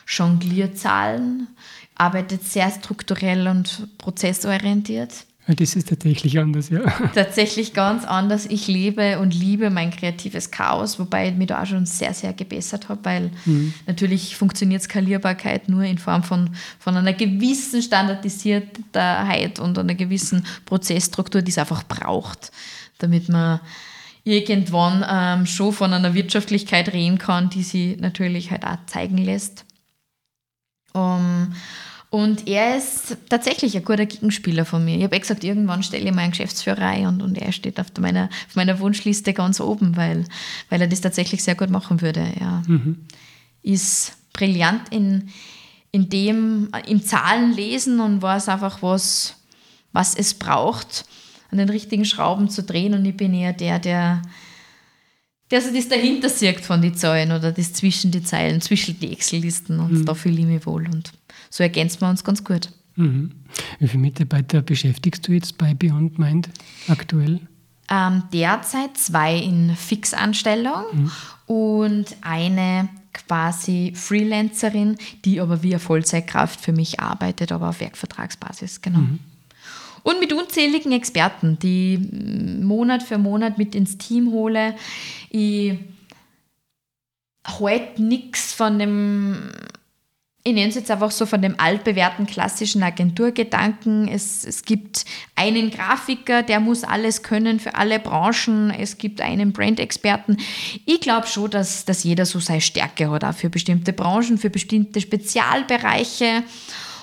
[0.07, 1.47] jongliert Zahlen,
[1.95, 5.25] arbeitet sehr strukturell und prozessorientiert.
[5.47, 6.79] Das ist tatsächlich anders, ja.
[7.13, 8.47] Tatsächlich ganz anders.
[8.47, 12.33] Ich lebe und liebe mein kreatives Chaos, wobei ich mich da auch schon sehr, sehr
[12.33, 13.73] gebessert habe, weil mhm.
[13.85, 21.43] natürlich funktioniert Skalierbarkeit nur in Form von, von einer gewissen Standardisiertheit und einer gewissen Prozessstruktur,
[21.43, 22.51] die es einfach braucht,
[22.97, 23.59] damit man
[24.23, 29.63] irgendwann ähm, schon von einer Wirtschaftlichkeit reden kann, die sie natürlich halt auch zeigen lässt.
[30.93, 31.53] Um,
[32.09, 34.97] und er ist tatsächlich ein guter Gegenspieler von mir.
[34.97, 37.79] Ich habe eh gesagt, irgendwann stelle ich mal einen Geschäftsführer ein und, und er steht
[37.79, 40.25] auf meiner, auf meiner Wunschliste ganz oben, weil,
[40.69, 42.21] weil er das tatsächlich sehr gut machen würde.
[42.39, 43.05] Er mhm.
[43.63, 45.29] ist brillant in,
[45.91, 49.35] in dem, im Zahlenlesen und weiß einfach, was,
[49.91, 51.05] was es braucht,
[51.51, 52.93] an den richtigen Schrauben zu drehen.
[52.93, 54.21] Und ich bin eher der, der,
[55.51, 59.11] der so das dahinter sieht von den Zahlen oder das zwischen die Zeilen, zwischen die
[59.11, 60.05] Excel-Listen und mhm.
[60.05, 60.85] da fühle ich mich wohl.
[60.85, 61.11] Und
[61.55, 62.69] so ergänzen wir uns ganz gut.
[62.97, 63.31] Mhm.
[63.79, 66.49] Wie viele Mitarbeiter beschäftigst du jetzt bei Beyond Mind
[66.89, 67.39] aktuell?
[67.89, 71.11] Ähm, derzeit zwei in Fixanstellung mhm.
[71.45, 78.81] und eine quasi Freelancerin, die aber wie eine Vollzeitkraft für mich arbeitet, aber auf Werkvertragsbasis,
[78.81, 78.99] genau.
[78.99, 79.19] Mhm.
[80.03, 81.97] Und mit unzähligen Experten, die
[82.61, 84.75] Monat für Monat mit ins Team hole.
[85.29, 85.79] Ich
[87.45, 89.51] halte nichts von dem
[90.47, 94.07] ich nenne es jetzt einfach so von dem altbewährten klassischen Agenturgedanken.
[94.07, 95.03] Es, es gibt
[95.35, 98.69] einen Grafiker, der muss alles können für alle Branchen.
[98.69, 100.37] Es gibt einen Brand-Experten.
[100.85, 104.51] Ich glaube schon, dass, dass jeder so seine Stärke hat, auch für bestimmte Branchen, für
[104.51, 106.43] bestimmte Spezialbereiche.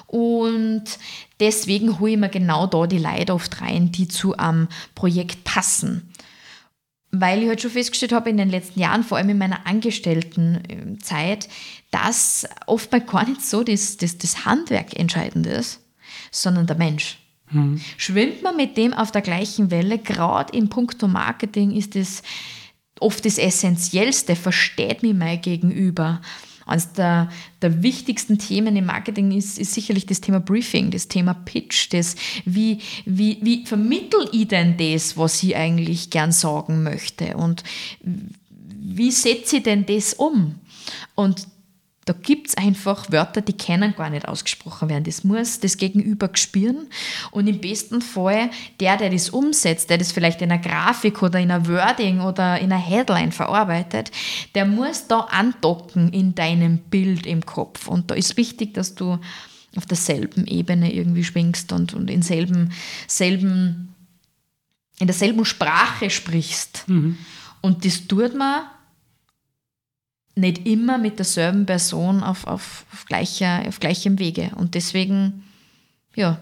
[0.06, 0.84] Und
[1.40, 6.12] deswegen hole ich mir genau da die Leute oft rein, die zu einem Projekt passen
[7.14, 11.46] weil ich halt schon festgestellt habe in den letzten Jahren, vor allem in meiner Angestelltenzeit,
[11.92, 15.80] dass oftmals gar nicht so das, das, das Handwerk entscheidend ist,
[16.32, 17.18] sondern der Mensch.
[17.52, 17.80] Mhm.
[17.96, 22.22] Schwimmt man mit dem auf der gleichen Welle, gerade im Punkto Marketing ist das
[22.98, 26.22] oft das Essentiellste, versteht mich mein Gegenüber.
[26.64, 27.28] Eines der,
[27.60, 32.14] der wichtigsten Themen im Marketing ist, ist sicherlich das Thema Briefing, das Thema Pitch, das
[32.44, 37.64] wie, wie, wie vermittel ich denn das, was ich eigentlich gern sagen möchte und
[38.00, 40.54] wie setze ich denn das um?
[41.14, 41.46] Und
[42.04, 45.04] da gibt es einfach Wörter, die können gar nicht ausgesprochen werden.
[45.04, 46.88] Das muss das Gegenüber spüren.
[47.30, 51.38] Und im besten Fall, der, der das umsetzt, der das vielleicht in einer Grafik oder
[51.38, 54.10] in einer Wording oder in einer Headline verarbeitet,
[54.56, 57.86] der muss da andocken in deinem Bild im Kopf.
[57.86, 59.18] Und da ist wichtig, dass du
[59.76, 62.72] auf derselben Ebene irgendwie schwingst und, und in, selben,
[63.06, 63.94] selben,
[64.98, 66.84] in derselben Sprache sprichst.
[66.88, 67.16] Mhm.
[67.60, 68.62] Und das tut man
[70.34, 74.52] nicht immer mit derselben Person auf, auf, auf, gleicher, auf gleichem Wege.
[74.56, 75.44] Und deswegen,
[76.14, 76.40] ja,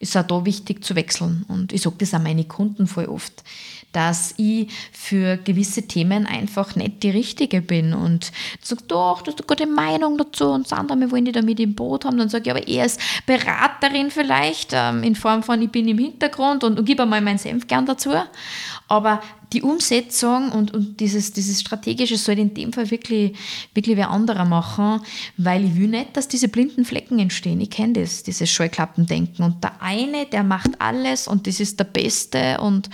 [0.00, 1.44] ist auch da wichtig zu wechseln.
[1.46, 3.44] Und ich sage das auch meine Kunden voll oft,
[3.92, 7.92] dass ich für gewisse Themen einfach nicht die Richtige bin.
[7.92, 11.32] Und sage, doch, du hast eine gute Meinung dazu und das andere, wir wollen die
[11.32, 12.16] damit im Boot haben.
[12.16, 15.98] Dann sage ich, aber eher als Beraterin vielleicht, ähm, in Form von, ich bin im
[15.98, 18.12] Hintergrund und, und gebe einmal meinen Senf gern dazu.
[18.90, 19.22] Aber
[19.52, 23.38] die Umsetzung und, und dieses, dieses Strategische soll in dem Fall wirklich,
[23.72, 25.00] wirklich wer anderer machen,
[25.36, 27.60] weil ich will nicht, dass diese blinden Flecken entstehen.
[27.60, 29.44] Ich kenne das, dieses Scheuklappendenken.
[29.44, 32.90] Und der eine, der macht alles und das ist der Beste und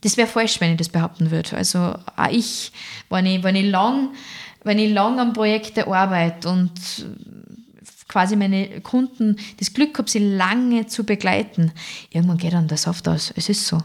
[0.00, 1.56] das wäre falsch, wenn ich das behaupten würde.
[1.56, 2.72] Also auch ich,
[3.08, 4.14] wenn ich, wenn ich lang,
[4.64, 6.72] wenn ich lang an Projekte arbeite und
[8.08, 11.72] quasi meine Kunden das Glück habe, sie lange zu begleiten,
[12.10, 13.32] irgendwann geht dann der Saft aus.
[13.36, 13.78] Es ist so.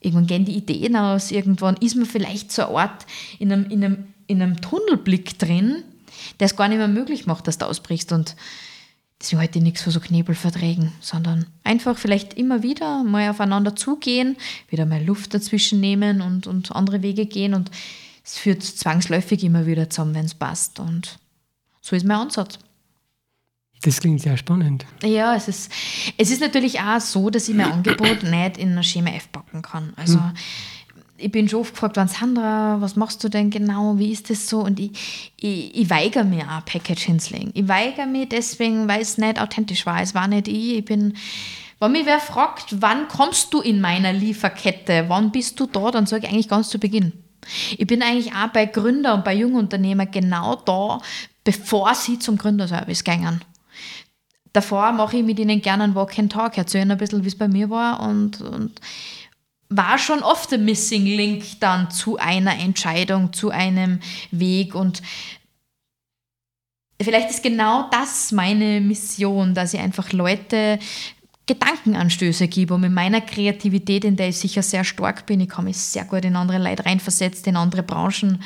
[0.00, 3.06] Irgendwann gehen die Ideen aus, irgendwann ist man vielleicht so ein Ort
[3.38, 5.82] in einem, in einem, in einem Tunnelblick drin,
[6.38, 8.12] der es gar nicht mehr möglich macht, dass du ausbrichst.
[8.12, 8.36] Und
[9.20, 14.36] deswegen heute nichts von so Knebelverträgen, sondern einfach vielleicht immer wieder mal aufeinander zugehen,
[14.68, 17.54] wieder mal Luft dazwischen nehmen und, und andere Wege gehen.
[17.54, 17.70] Und
[18.24, 20.78] es führt zwangsläufig immer wieder zusammen, wenn es passt.
[20.78, 21.18] Und
[21.80, 22.60] so ist mein Ansatz.
[23.82, 24.86] Das klingt sehr spannend.
[25.02, 25.72] Ja, es ist,
[26.16, 29.62] es ist natürlich auch so, dass ich mein Angebot nicht in ein Schema F packen
[29.62, 29.92] kann.
[29.96, 30.32] Also hm.
[31.16, 34.48] ich bin schon oft gefragt worden, Sandra, was machst du denn genau, wie ist das
[34.48, 34.60] so?
[34.60, 37.52] Und ich, ich, ich weigere mir auch Package hinzulegen.
[37.54, 40.02] Ich weigere mich deswegen, weil es nicht authentisch war.
[40.02, 40.78] Es war nicht ich.
[40.78, 41.14] Ich bin,
[41.78, 46.06] wenn mich wer fragt, wann kommst du in meiner Lieferkette, wann bist du da, dann
[46.06, 47.12] sage ich eigentlich ganz zu Beginn.
[47.78, 51.00] Ich bin eigentlich auch bei Gründer und bei Jungunternehmern genau da,
[51.44, 53.40] bevor sie zum Gründerservice gehen
[54.58, 57.28] davor mache ich mit ihnen gerne einen Walk and Talk, erzähle ihnen ein bisschen, wie
[57.28, 58.80] es bei mir war und, und
[59.68, 64.00] war schon oft der Missing Link dann zu einer Entscheidung, zu einem
[64.32, 65.00] Weg und
[67.00, 70.80] vielleicht ist genau das meine Mission, dass ich einfach Leute
[71.46, 75.78] Gedankenanstöße gebe und mit meiner Kreativität, in der ich sicher sehr stark bin, ich mich
[75.78, 78.42] sehr gut in andere Leute reinversetzen, in andere Branchen,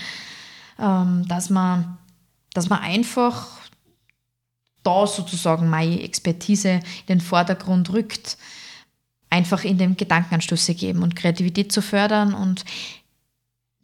[0.79, 1.97] ähm, dass man,
[2.53, 3.62] dass man einfach
[4.83, 8.37] da sozusagen meine Expertise in den Vordergrund rückt,
[9.31, 12.65] einfach in dem Gedankenanstoße geben und Kreativität zu fördern und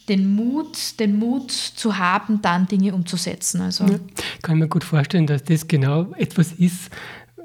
[0.08, 3.60] den Mut, den Mut zu haben, dann Dinge umzusetzen.
[3.60, 3.98] Also ja,
[4.42, 6.90] kann ich mir gut vorstellen, dass das genau etwas ist,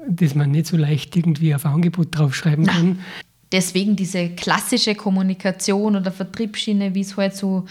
[0.08, 3.00] das man nicht so leicht irgendwie auf Angebot draufschreiben kann.
[3.52, 7.66] Deswegen diese klassische Kommunikation oder Vertriebsschiene, wie es halt so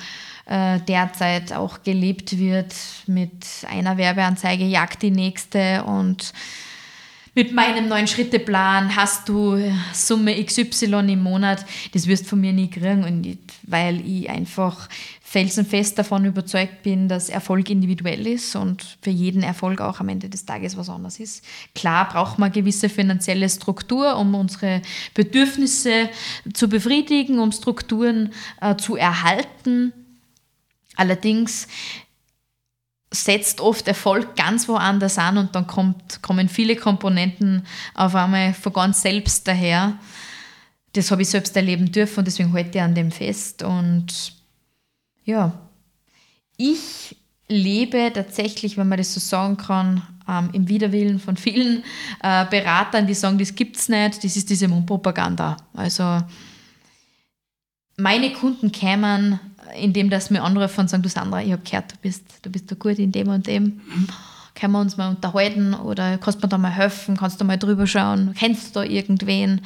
[0.46, 2.76] äh, derzeit auch gelebt wird
[3.08, 6.34] mit einer Werbeanzeige jagt die nächste und
[7.36, 9.58] mit meinem neuen Schritteplan hast du
[9.92, 14.88] Summe XY im Monat, das wirst du von mir nie kriegen, und weil ich einfach
[15.24, 20.30] felsenfest davon überzeugt bin, dass Erfolg individuell ist und für jeden Erfolg auch am Ende
[20.30, 21.44] des Tages was anderes ist.
[21.74, 24.84] Klar braucht man gewisse finanzielle Struktur, um unsere
[25.16, 26.12] Bedürfnisse
[26.54, 28.32] zu befriedigen, um Strukturen
[28.62, 29.92] äh, zu erhalten.
[30.96, 31.68] Allerdings
[33.12, 38.74] setzt oft Erfolg ganz woanders an und dann kommt, kommen viele Komponenten auf einmal von
[38.74, 39.98] ganz selbst daher.
[40.94, 43.62] Das habe ich selbst erleben dürfen und deswegen halte ich an dem fest.
[43.64, 44.34] Und
[45.26, 45.54] ja,
[46.58, 47.16] ich
[47.48, 51.84] lebe tatsächlich, wenn man das so sagen kann, ähm, im Widerwillen von vielen
[52.22, 55.58] äh, Beratern, die sagen, das gibt es nicht, das ist diese Mundpropaganda.
[55.74, 56.20] Also
[57.98, 59.40] meine Kunden kämen,
[59.80, 62.72] indem das mir anrufen und sagen, du Sandra, ich habe gehört, du bist, du bist
[62.72, 63.64] da gut in dem und dem.
[63.64, 64.08] Mhm.
[64.56, 67.58] Können wir uns mal unterhalten oder kannst du mir da mal helfen, kannst du mal
[67.58, 69.62] drüber schauen, kennst du da irgendwen?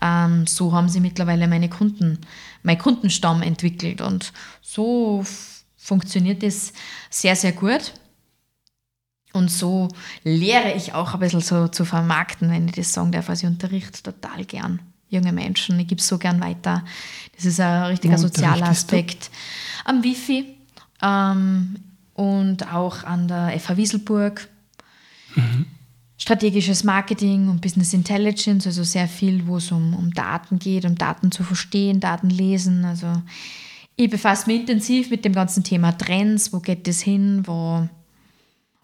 [0.00, 2.18] Ähm, so haben sie mittlerweile meine Kunden,
[2.62, 4.32] mein Kundenstamm entwickelt und
[4.62, 5.24] so
[5.76, 6.72] funktioniert das
[7.10, 7.94] sehr, sehr gut.
[9.32, 9.88] Und so
[10.24, 13.28] lehre ich auch ein bisschen so zu vermarkten, wenn ich das sagen darf.
[13.28, 14.80] Also ich unterrichte total gern
[15.10, 15.78] junge Menschen.
[15.80, 16.84] Ich gebe es so gern weiter.
[17.36, 19.30] Das ist ein richtiger sozialer Aspekt.
[19.84, 20.56] Am Wifi
[21.02, 21.76] ähm,
[22.14, 24.48] und auch an der FH Wieselburg.
[25.34, 25.66] Mhm.
[26.20, 30.96] Strategisches Marketing und Business Intelligence, also sehr viel, wo es um, um Daten geht, um
[30.96, 32.84] Daten zu verstehen, Daten lesen.
[32.84, 33.22] Also
[33.94, 37.88] ich befasse mich intensiv mit dem ganzen Thema Trends, wo geht das hin, wo,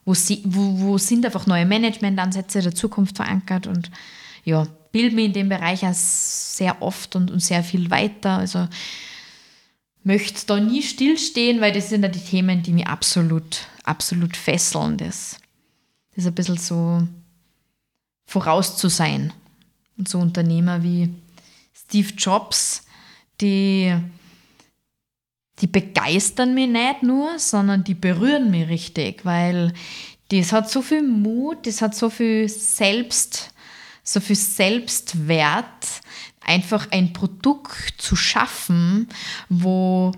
[0.04, 3.90] wo, wo, wo sind einfach neue Managementansätze der Zukunft verankert und
[4.44, 8.38] ja, bilde mich in dem Bereich auch sehr oft und, und sehr viel weiter.
[8.38, 8.68] Also
[10.04, 14.96] möchte da nie stillstehen, weil das sind ja die Themen, die mich absolut, absolut fesseln.
[14.96, 15.40] Das,
[16.10, 17.08] das ist ein bisschen so
[18.24, 19.32] voraus zu sein.
[19.98, 21.12] Und so Unternehmer wie
[21.74, 22.86] Steve Jobs,
[23.40, 23.96] die,
[25.60, 29.74] die begeistern mich nicht nur, sondern die berühren mich richtig, weil
[30.28, 33.53] das hat so viel Mut, das hat so viel Selbst,
[34.04, 36.00] so viel Selbstwert,
[36.40, 39.08] einfach ein Produkt zu schaffen,
[39.48, 40.12] wo,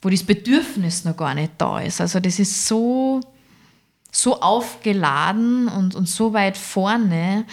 [0.00, 2.00] wo das Bedürfnis noch gar nicht da ist.
[2.00, 3.20] Also das ist so,
[4.10, 7.44] so aufgeladen und, und so weit vorne,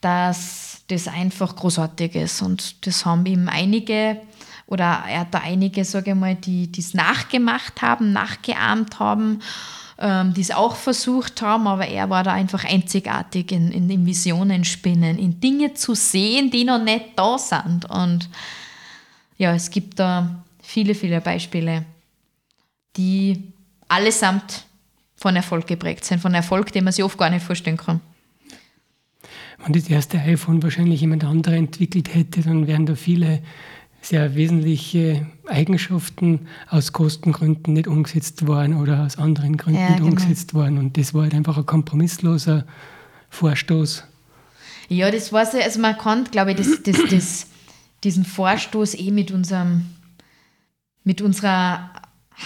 [0.00, 2.42] dass das einfach großartig ist.
[2.42, 4.20] Und das haben ihm einige
[4.66, 9.40] oder er hat da einige, sage ich mal, die es nachgemacht haben, nachgeahmt haben
[10.00, 14.06] ähm, die es auch versucht haben, aber er war da einfach einzigartig in, in, in
[14.06, 17.84] Visionen spinnen, in Dinge zu sehen, die noch nicht da sind.
[17.90, 18.28] Und
[19.38, 21.84] ja, es gibt da viele, viele Beispiele,
[22.96, 23.42] die
[23.88, 24.66] allesamt
[25.16, 28.00] von Erfolg geprägt sind, von Erfolg, den man sich oft gar nicht vorstellen kann.
[29.64, 33.42] Wenn das erste iPhone wahrscheinlich jemand anderer entwickelt hätte, dann wären da viele
[34.00, 40.10] sehr wesentliche Eigenschaften aus Kostengründen nicht umgesetzt worden oder aus anderen Gründen ja, nicht genau.
[40.10, 40.78] umgesetzt worden.
[40.78, 42.64] Und das war halt einfach ein kompromissloser
[43.30, 44.04] Vorstoß.
[44.88, 47.46] Ja, das war so, also man kann, glaube ich, das, das, das,
[48.04, 49.86] diesen Vorstoß eh mit unserem,
[51.04, 51.90] mit unserer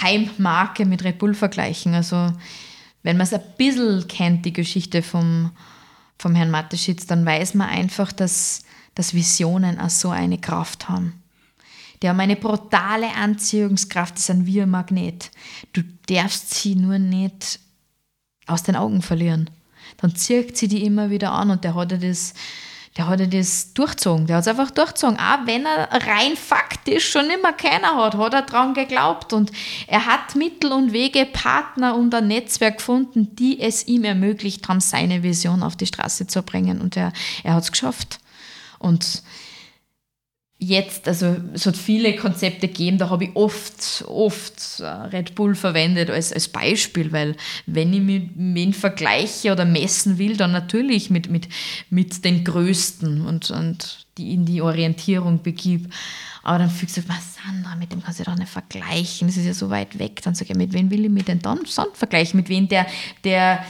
[0.00, 1.94] Heimmarke, mit Red Bull vergleichen.
[1.94, 2.32] Also
[3.02, 5.50] wenn man es ein bisschen kennt, die Geschichte vom,
[6.18, 11.21] vom Herrn Mateschitz, dann weiß man einfach, dass, dass Visionen auch so eine Kraft haben.
[12.02, 15.30] Die haben eine brutale Anziehungskraft, die sind wie ein Magnet.
[15.72, 17.60] Du darfst sie nur nicht
[18.46, 19.48] aus den Augen verlieren.
[19.98, 22.34] Dann zirkt sie die immer wieder an und der hat ja das,
[22.96, 24.26] der hat ja das durchzogen.
[24.26, 25.16] Der hat es einfach durchzogen.
[25.16, 29.32] Auch wenn er rein faktisch schon immer keiner hat, hat er daran geglaubt.
[29.32, 29.52] Und
[29.86, 34.80] er hat Mittel und Wege, Partner und ein Netzwerk gefunden, die es ihm ermöglicht haben,
[34.80, 36.80] seine Vision auf die Straße zu bringen.
[36.80, 37.12] Und er,
[37.44, 38.18] er hat es geschafft.
[38.80, 39.22] Und
[40.62, 45.54] jetzt, also es hat viele Konzepte gegeben, da habe ich oft, oft äh, Red Bull
[45.54, 47.36] verwendet als, als Beispiel, weil
[47.66, 51.48] wenn ich mit vergleiche oder messen will, dann natürlich mit, mit,
[51.90, 55.92] mit den Größten und, und die in die Orientierung begib.
[56.44, 59.46] Aber dann fühlst du, was Sandra, mit dem kannst du doch nicht vergleichen, das ist
[59.46, 60.20] ja so weit weg.
[60.22, 62.38] Dann sage ich, mit wem will ich mich denn dann sonst vergleichen?
[62.38, 62.86] Mit wem der,
[63.24, 63.64] der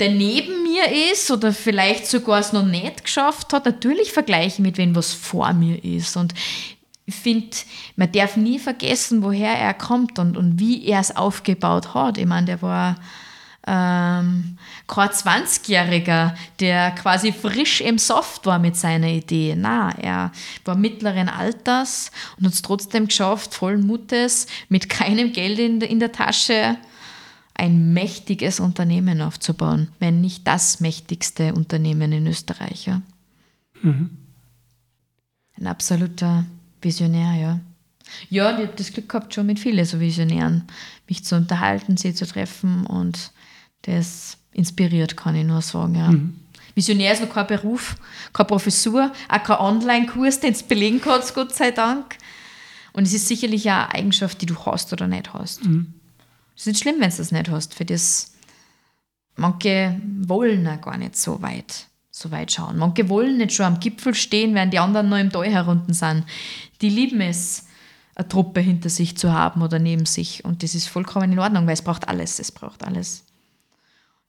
[0.00, 4.78] der neben mir ist oder vielleicht sogar es noch nicht geschafft hat, natürlich vergleichen mit
[4.78, 6.16] wem was vor mir ist.
[6.16, 6.34] Und
[7.04, 7.56] ich finde,
[7.96, 12.18] man darf nie vergessen, woher er kommt und, und wie er es aufgebaut hat.
[12.18, 12.96] Ich meine, der war
[13.66, 19.54] ähm, kein 20-Jähriger, der quasi frisch im Soft war mit seiner Idee.
[19.56, 20.32] Na, er
[20.64, 26.00] war mittleren Alters und hat es trotzdem geschafft, vollen Mutes, mit keinem Geld in, in
[26.00, 26.76] der Tasche
[27.54, 32.86] ein mächtiges Unternehmen aufzubauen, wenn nicht das mächtigste Unternehmen in Österreich.
[32.86, 33.02] Ja.
[33.82, 34.10] Mhm.
[35.58, 36.46] Ein absoluter
[36.80, 37.60] Visionär, ja.
[38.30, 40.64] Ja, ich habe das Glück gehabt, schon mit vielen so Visionären
[41.08, 43.32] mich zu unterhalten, sie zu treffen und
[43.82, 45.94] das inspiriert, kann ich nur sagen.
[45.94, 46.10] Ja.
[46.10, 46.38] Mhm.
[46.74, 47.96] Visionär ist noch kein Beruf,
[48.32, 52.16] keine Professur, auch kein Online-Kurs, den es belegen kannst, Gott sei Dank.
[52.92, 55.64] Und es ist sicherlich auch eine Eigenschaft, die du hast oder nicht hast.
[55.64, 55.94] Mhm.
[56.62, 57.74] Ist nicht schlimm, wenn du das nicht hast.
[57.74, 58.32] Für das,
[59.36, 62.78] manche wollen ja gar nicht so weit, so weit schauen.
[62.78, 66.24] Manche wollen nicht schon am Gipfel stehen, während die anderen noch im Tal herunten sind.
[66.80, 67.66] Die lieben es,
[68.14, 70.44] eine Truppe hinter sich zu haben oder neben sich.
[70.44, 72.38] Und das ist vollkommen in Ordnung, weil es braucht alles.
[72.38, 73.24] Es braucht alles.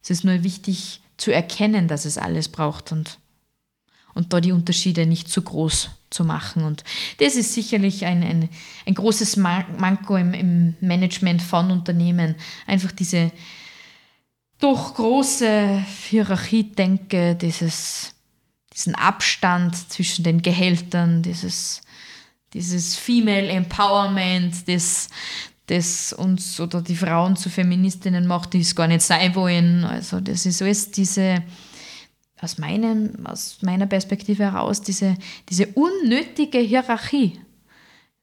[0.01, 3.19] Es ist nur wichtig zu erkennen, dass es alles braucht und,
[4.14, 6.64] und da die Unterschiede nicht zu groß zu machen.
[6.64, 6.84] Und
[7.20, 8.49] das ist sicherlich ein, ein,
[8.86, 12.36] ein großes Manko im, im Management von Unternehmen.
[12.68, 13.32] Einfach diese
[14.59, 18.14] doch große Hierarchie-Denke, dieses,
[18.74, 21.82] diesen Abstand zwischen den Gehältern, dieses,
[22.53, 25.09] dieses Female Empowerment, das,
[25.68, 29.84] das uns oder die Frauen zu Feministinnen macht, die es gar nicht sein wollen.
[29.84, 31.43] Also das ist alles diese,
[32.43, 35.15] aus, meinem, aus meiner Perspektive heraus, diese,
[35.49, 37.39] diese unnötige Hierarchie.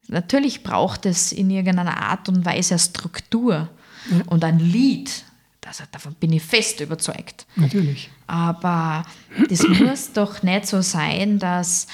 [0.08, 3.68] Natürlich braucht es in irgendeiner Art und Weise eine Struktur
[4.10, 4.22] ja.
[4.26, 5.24] und ein Lied.
[5.64, 7.46] Also davon bin ich fest überzeugt.
[7.54, 8.10] Natürlich.
[8.26, 9.04] Aber
[9.48, 11.86] das muss doch nicht so sein, dass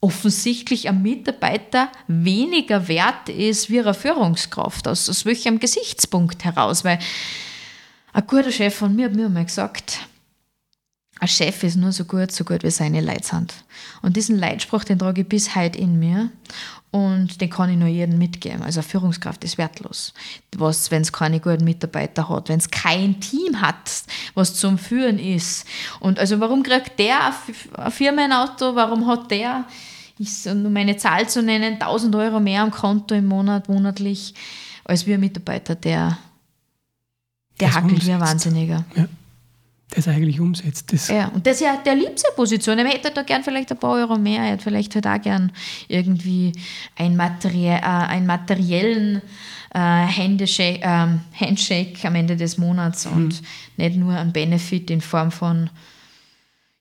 [0.00, 4.88] offensichtlich ein Mitarbeiter weniger wert ist wie eine Führungskraft.
[4.88, 6.84] Aus, aus welchem Gesichtspunkt heraus?
[6.84, 6.98] Weil
[8.12, 9.98] ein guter Chef von mir hat mir mal gesagt,
[11.20, 13.54] ein Chef ist nur so gut, so gut wie seine Leute sind.
[14.02, 16.30] Und diesen Leitspruch, den trage ich bis heute in mir
[16.90, 18.62] und den kann ich nur jedem mitgeben.
[18.62, 20.12] Also eine Führungskraft ist wertlos.
[20.56, 23.90] Was, wenn es keine guten Mitarbeiter hat, wenn es kein Team hat,
[24.34, 25.66] was zum Führen ist.
[26.00, 27.32] Und also warum kriegt der
[27.78, 29.64] ein Firmenauto, warum hat der
[30.46, 34.34] um meine Zahl zu nennen, 1000 Euro mehr am Konto im Monat, monatlich,
[34.84, 36.18] als wir ein Mitarbeiter, der,
[37.58, 38.84] der hackelt wie ein Wahnsinniger.
[38.94, 39.08] Ja.
[39.90, 40.92] Das eigentlich umsetzt.
[40.92, 42.78] Das ja, und das ist ja der liebste Position.
[42.78, 45.52] Er hätte da gern vielleicht ein paar Euro mehr, er hätte vielleicht halt auch gern
[45.88, 46.52] irgendwie
[46.96, 49.22] ein Materie äh, einen materiellen
[49.72, 51.08] äh, Handshake, äh,
[51.38, 53.12] Handshake am Ende des Monats mhm.
[53.12, 53.42] und
[53.76, 55.70] nicht nur ein Benefit in Form von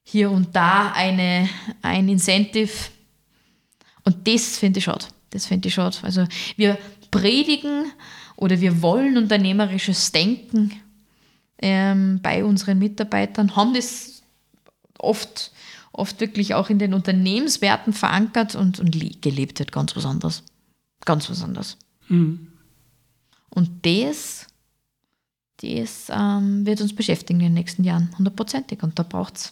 [0.04, 1.50] hier und da eine,
[1.82, 2.72] ein Incentive,
[4.04, 5.06] und das finde ich schade.
[5.30, 5.98] Das finde ich schade.
[6.02, 6.26] Also
[6.56, 6.78] wir
[7.10, 7.92] predigen
[8.36, 10.72] oder wir wollen unternehmerisches Denken
[11.62, 14.24] ähm, bei unseren Mitarbeitern, haben das
[14.98, 15.52] oft,
[15.92, 20.44] oft wirklich auch in den Unternehmenswerten verankert und, und gelebt wird ganz was anderes.
[21.06, 21.78] Ganz was anderes.
[22.08, 22.48] Mhm.
[23.50, 24.48] Und das,
[25.62, 28.82] das ähm, wird uns beschäftigen in den nächsten Jahren, hundertprozentig.
[28.84, 29.52] Und da braucht es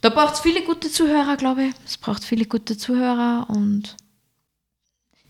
[0.00, 1.74] da braucht es viele gute Zuhörer, glaube ich.
[1.84, 3.96] Es braucht viele gute Zuhörer und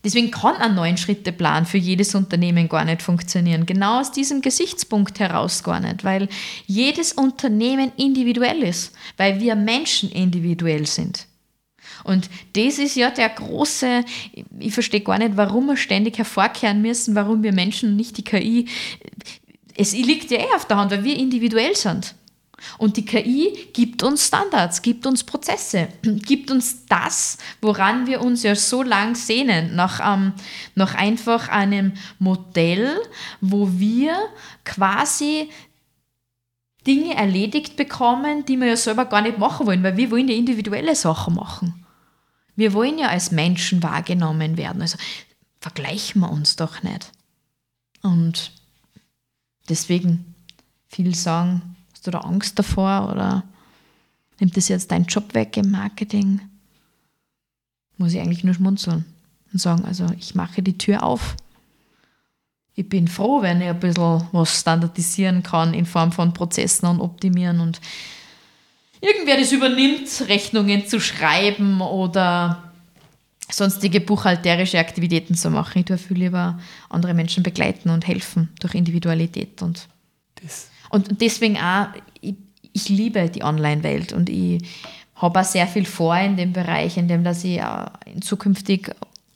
[0.03, 3.65] deswegen kann ein neuen Schritteplan für jedes Unternehmen gar nicht funktionieren.
[3.65, 6.27] Genau aus diesem Gesichtspunkt heraus gar nicht, weil
[6.65, 11.27] jedes Unternehmen individuell ist, weil wir Menschen individuell sind.
[12.03, 14.03] Und das ist ja der große,
[14.59, 18.23] ich verstehe gar nicht, warum wir ständig hervorkehren müssen, warum wir Menschen und nicht die
[18.23, 18.67] KI.
[19.75, 22.15] Es liegt ja eh auf der Hand, weil wir individuell sind.
[22.77, 28.43] Und die KI gibt uns Standards, gibt uns Prozesse, gibt uns das, woran wir uns
[28.43, 30.33] ja so lang sehnen, nach, ähm,
[30.75, 32.97] nach einfach einem Modell,
[33.39, 34.15] wo wir
[34.65, 35.49] quasi
[36.87, 40.35] Dinge erledigt bekommen, die wir ja selber gar nicht machen wollen, weil wir wollen ja
[40.35, 41.85] individuelle Sachen machen.
[42.55, 44.81] Wir wollen ja als Menschen wahrgenommen werden.
[44.81, 44.97] Also
[45.59, 47.11] vergleichen wir uns doch nicht.
[48.01, 48.51] Und
[49.69, 50.35] deswegen
[50.87, 51.70] viel sagen,
[52.01, 53.43] Hast du da Angst davor oder
[54.39, 56.41] nimmt das jetzt deinen Job weg im Marketing?
[57.97, 59.05] Muss ich eigentlich nur schmunzeln
[59.53, 61.35] und sagen, also ich mache die Tür auf.
[62.73, 67.01] Ich bin froh, wenn ich ein bisschen was standardisieren kann in Form von Prozessen und
[67.01, 67.79] optimieren und
[68.99, 72.63] irgendwer das übernimmt, Rechnungen zu schreiben oder
[73.51, 75.77] sonstige buchhalterische Aktivitäten zu machen.
[75.77, 79.87] Ich tue viel lieber andere Menschen begleiten und helfen durch Individualität und
[80.41, 81.87] das und deswegen auch,
[82.19, 82.35] ich,
[82.73, 84.61] ich liebe die Online-Welt und ich
[85.15, 87.61] habe auch sehr viel vor in dem Bereich, in dem dass ich
[88.21, 88.91] zukünftig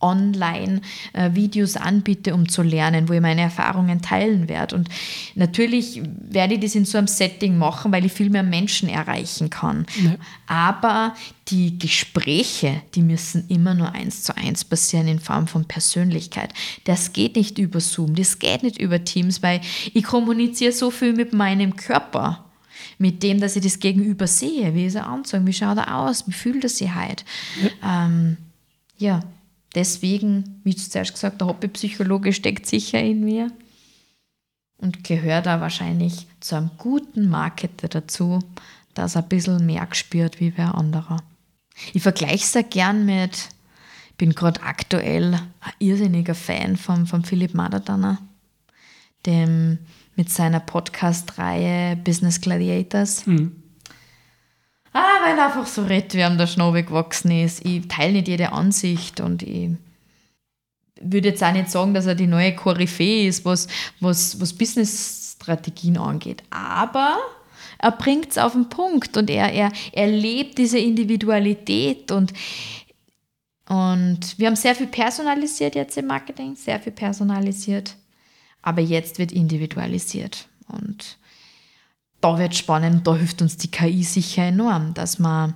[0.06, 0.82] online
[1.14, 4.76] äh, Videos anbiete, um zu lernen, wo ich meine Erfahrungen teilen werde.
[4.76, 4.90] Und
[5.36, 9.50] natürlich werde ich das in so einem Setting machen, weil ich viel mehr Menschen erreichen
[9.50, 9.86] kann.
[10.04, 10.16] Ja.
[10.48, 11.16] Aber
[11.48, 16.54] die Gespräche, die müssen immer nur eins zu eins passieren in Form von Persönlichkeit.
[16.86, 19.62] Das geht nicht über Zoom, das geht nicht über Teams, weil
[19.94, 22.46] ich kommuniziere so viel mit meinem Körper
[22.98, 24.74] mit dem, dass ich das Gegenüber sehe.
[24.74, 25.48] Wie ist er anzogen?
[25.48, 26.28] Wie schaut er aus?
[26.28, 27.26] Wie fühlt er sich halt?
[27.82, 28.06] Ja.
[28.06, 28.38] Ähm,
[28.98, 29.20] ja,
[29.76, 33.52] Deswegen, wie zuerst gesagt, der Hobbypsychologe steckt sicher in mir
[34.78, 38.40] und gehört da wahrscheinlich zu einem guten Marketer dazu,
[38.94, 41.22] dass er ein bisschen mehr gespürt wie wer anderer.
[41.94, 43.50] Ich vergleiche es sehr gern mit,
[44.12, 48.20] ich bin gerade aktuell ein irrsinniger Fan von, von Philipp Maderdanner.
[49.26, 49.80] dem,
[50.16, 53.26] mit seiner Podcast-Reihe Business Gladiators.
[53.26, 53.64] Mhm.
[55.26, 57.66] Weil er einfach so redet, wie ihm der Schnabel gewachsen ist.
[57.66, 59.72] Ich teile nicht jede Ansicht und ich
[61.02, 63.68] würde jetzt auch nicht sagen, dass er die neue Koryphäe ist, was,
[64.00, 66.44] was, was Business-Strategien angeht.
[66.52, 67.18] Aber
[67.80, 72.32] er bringt es auf den Punkt und er, er, er lebt diese Individualität und,
[73.68, 77.96] und wir haben sehr viel personalisiert jetzt im Marketing, sehr viel personalisiert,
[78.62, 81.18] aber jetzt wird individualisiert und
[82.26, 85.54] da wird spannend, da hilft uns die KI sicher enorm, dass man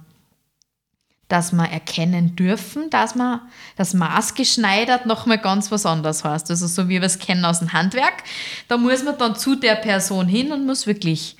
[1.28, 3.41] dass wir erkennen dürfen, dass man
[3.76, 6.49] das maßgeschneidert nochmal ganz was anderes heißt.
[6.49, 8.24] Also so wie wir es kennen aus dem Handwerk,
[8.67, 11.38] da muss man dann zu der Person hin und muss wirklich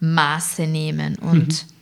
[0.00, 1.16] Maße nehmen.
[1.16, 1.72] Und mhm.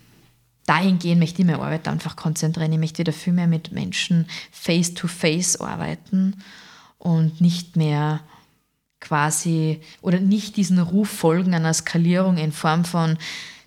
[0.66, 2.72] dahingehend möchte ich meine Arbeit einfach konzentrieren.
[2.72, 6.42] Ich möchte wieder viel mehr mit Menschen face-to-face -face arbeiten
[6.98, 8.22] und nicht mehr
[9.00, 13.18] quasi oder nicht diesen Ruf folgen einer Skalierung in Form von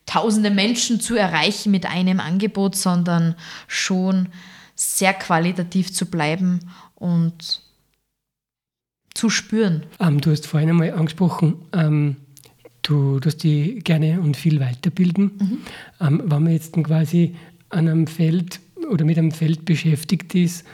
[0.06, 3.36] tausende Menschen zu erreichen mit einem Angebot, sondern
[3.68, 4.30] schon
[4.76, 6.60] sehr qualitativ zu bleiben
[6.96, 7.62] und
[9.14, 9.84] zu spüren.
[10.00, 12.16] Ähm, du hast vorhin einmal angesprochen, ähm,
[12.82, 15.32] du tust dich gerne und viel weiterbilden.
[15.38, 15.58] Mhm.
[16.00, 17.36] Ähm, wenn man jetzt quasi
[17.70, 18.60] an einem Feld
[18.90, 20.66] oder mit einem Feld beschäftigt ist,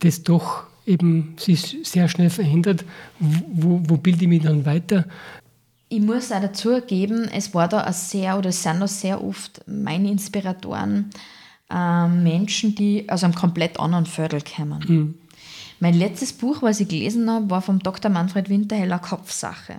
[0.00, 2.84] das doch eben sich sehr schnell verändert,
[3.18, 5.04] wo, wo bilde ich mich dann weiter?
[5.90, 9.22] Ich muss auch dazu geben, es war da auch sehr oder es sind da sehr
[9.22, 11.10] oft meine Inspiratoren
[11.70, 14.84] äh, Menschen, die aus einem komplett anderen Viertel kommen.
[14.86, 15.14] Mhm.
[15.80, 18.10] Mein letztes Buch, was ich gelesen habe, war vom Dr.
[18.10, 19.76] Manfred Winterheller Kopfsache.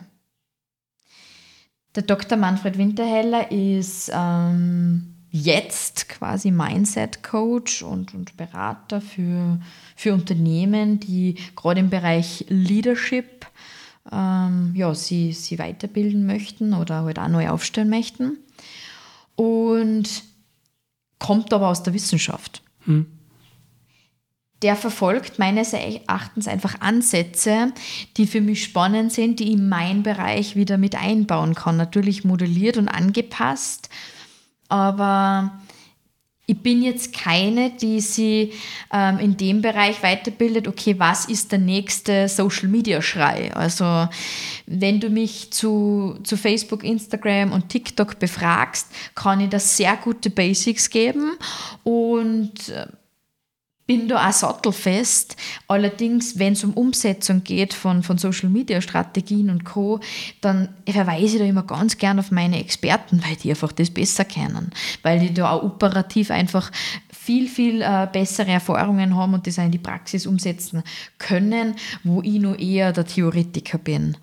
[1.96, 2.38] Der Dr.
[2.38, 9.60] Manfred Winterheller ist ähm, jetzt quasi Mindset Coach und, und Berater für,
[9.96, 13.46] für Unternehmen, die gerade im Bereich Leadership
[14.12, 18.38] ähm, ja, sie, sie weiterbilden möchten oder halt auch neu aufstellen möchten.
[19.36, 20.24] Und
[21.20, 22.62] kommt aber aus der Wissenschaft.
[22.86, 23.06] Hm.
[24.62, 27.72] Der verfolgt meines Erachtens einfach Ansätze,
[28.18, 31.78] die für mich spannend sind, die ich in meinen Bereich wieder mit einbauen kann.
[31.78, 33.90] Natürlich modelliert und angepasst,
[34.70, 35.60] aber
[36.50, 38.54] ich bin jetzt keine, die sie
[38.92, 43.54] ähm, in dem Bereich weiterbildet, okay, was ist der nächste Social-Media-Schrei?
[43.54, 44.10] Also
[44.66, 50.32] wenn du mich zu, zu Facebook, Instagram und TikTok befragst, kann ich da sehr gute
[50.32, 51.34] Basics geben
[51.84, 52.88] und äh,
[53.90, 55.36] bin da auch sattelfest.
[55.68, 60.00] Allerdings, wenn es um Umsetzung geht von, von Social Media Strategien und Co.,
[60.42, 64.26] dann verweise ich da immer ganz gern auf meine Experten, weil die einfach das besser
[64.26, 64.70] kennen.
[65.02, 66.72] Weil die da auch operativ einfach
[67.12, 70.84] viel, viel äh, bessere Erfahrungen haben und das auch in die Praxis umsetzen
[71.18, 71.74] können,
[72.04, 74.18] wo ich nur eher der Theoretiker bin.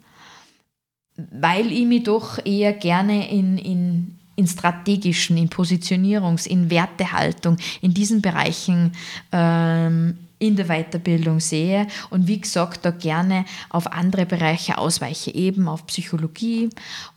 [1.16, 7.95] Weil ich mich doch eher gerne in, in in strategischen, in Positionierungs-, in Wertehaltung, in
[7.95, 8.93] diesen Bereichen
[9.32, 15.66] ähm, in der Weiterbildung sehe und wie gesagt da gerne auf andere Bereiche ausweiche, eben
[15.66, 16.68] auf Psychologie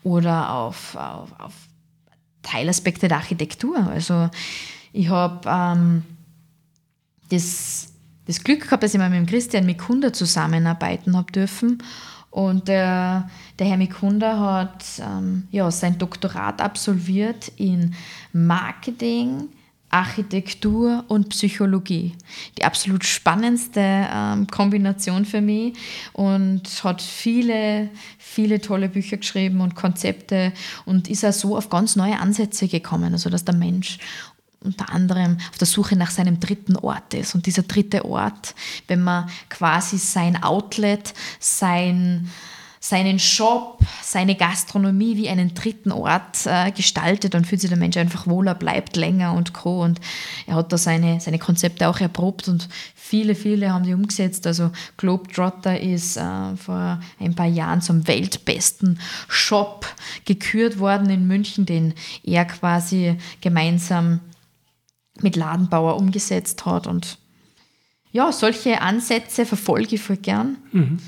[0.04, 1.54] oder auf, auf, auf
[2.42, 3.86] Teilaspekte der Architektur.
[3.88, 4.30] Also
[4.94, 6.04] ich habe ähm,
[7.30, 7.92] das,
[8.26, 11.84] das Glück gehabt, dass ich mal mit dem Christian Mikunda zusammenarbeiten habe dürfen
[12.32, 17.96] und der, der Herr Mikunda hat ähm, ja, sein Doktorat absolviert in
[18.34, 19.50] Marketing,
[19.90, 22.14] Architektur und Psychologie.
[22.58, 25.76] Die absolut spannendste ähm, Kombination für mich
[26.14, 30.54] und hat viele, viele tolle Bücher geschrieben und Konzepte
[30.86, 33.98] und ist auch so auf ganz neue Ansätze gekommen, also dass der Mensch
[34.62, 37.36] unter anderem auf der Suche nach seinem dritten Ort ist.
[37.36, 38.56] Und dieser dritte Ort,
[38.88, 42.30] wenn man quasi sein Outlet, sein,
[42.82, 47.96] seinen Shop, seine Gastronomie wie einen dritten Ort äh, gestaltet, dann fühlt sich der Mensch
[47.98, 49.82] einfach wohler, bleibt länger und co.
[49.82, 50.02] Und
[50.46, 54.46] er hat da seine, seine Konzepte auch erprobt und viele, viele haben die umgesetzt.
[54.46, 59.00] Also Globetrotter ist äh, vor ein paar Jahren zum weltbesten
[59.30, 59.86] Shop
[60.26, 61.94] gekürt worden in München, den
[62.24, 64.20] er quasi gemeinsam
[65.24, 66.88] mit Ladenbauer umgesetzt hat.
[66.88, 67.18] Und
[68.12, 70.58] ja, solche Ansätze verfolge ich voll gern.
[70.72, 71.00] Mhm.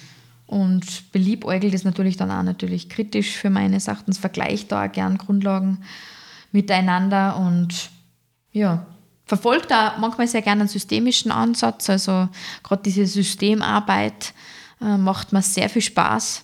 [0.48, 5.18] Und beliebäugelt ist natürlich dann auch natürlich kritisch für meines Erachtens, vergleicht da auch gern
[5.18, 5.84] Grundlagen
[6.52, 7.90] miteinander und
[8.52, 8.86] ja,
[9.26, 11.90] verfolgt da manchmal sehr gerne einen systemischen Ansatz.
[11.90, 12.28] Also
[12.64, 14.34] gerade diese Systemarbeit
[14.82, 16.44] äh, macht mir sehr viel Spaß,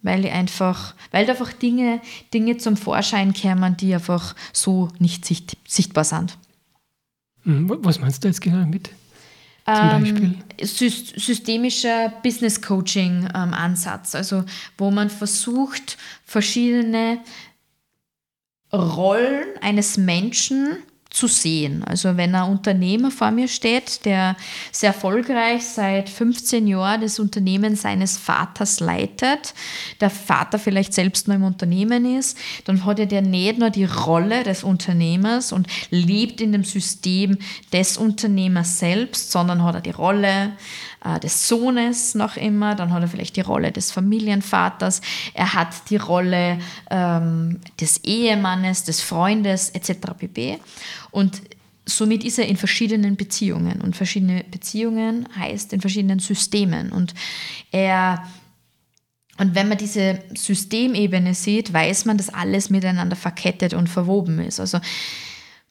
[0.00, 2.00] weil einfach, weil da einfach Dinge,
[2.32, 6.38] Dinge zum Vorschein kommen, die einfach so nicht sicht, sichtbar sind.
[7.44, 7.70] Mhm.
[7.84, 8.90] Was meinst du jetzt genau damit?
[9.66, 14.44] Ähm, systemischer Business Coaching ähm, Ansatz, also
[14.78, 17.18] wo man versucht, verschiedene
[18.72, 20.78] Rollen eines Menschen
[21.10, 21.82] zu sehen.
[21.84, 24.36] Also wenn ein Unternehmer vor mir steht, der
[24.70, 29.52] sehr erfolgreich seit 15 Jahren das Unternehmen seines Vaters leitet,
[30.00, 33.84] der Vater vielleicht selbst noch im Unternehmen ist, dann hat er der nicht nur die
[33.84, 37.38] Rolle des Unternehmers und lebt in dem System
[37.72, 40.52] des Unternehmers selbst, sondern hat er die Rolle
[41.04, 45.00] äh, des Sohnes noch immer, dann hat er vielleicht die Rolle des Familienvaters,
[45.34, 46.58] er hat die Rolle
[46.90, 49.92] ähm, des Ehemannes, des Freundes etc.
[50.16, 50.58] pp.
[51.10, 51.42] Und
[51.86, 57.14] somit ist er in verschiedenen Beziehungen und verschiedene Beziehungen heißt in verschiedenen Systemen und
[57.72, 58.22] er
[59.38, 64.60] und wenn man diese Systemebene sieht, weiß man, dass alles miteinander verkettet und verwoben ist.
[64.60, 64.80] Also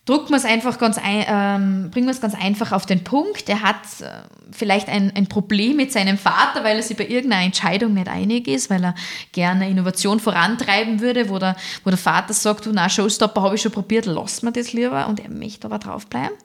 [0.09, 3.47] druckt man es einfach ganz ein, ähm, bringen wir es ganz einfach auf den Punkt.
[3.47, 4.09] Er hat äh,
[4.51, 8.47] vielleicht ein, ein Problem mit seinem Vater, weil er sich bei irgendeiner Entscheidung nicht einig
[8.47, 8.95] ist, weil er
[9.33, 13.61] gerne Innovation vorantreiben würde, wo der, wo der Vater sagt, du, na, Showstopper habe ich
[13.61, 16.35] schon probiert, lass mir das lieber und er möchte aber draufbleiben.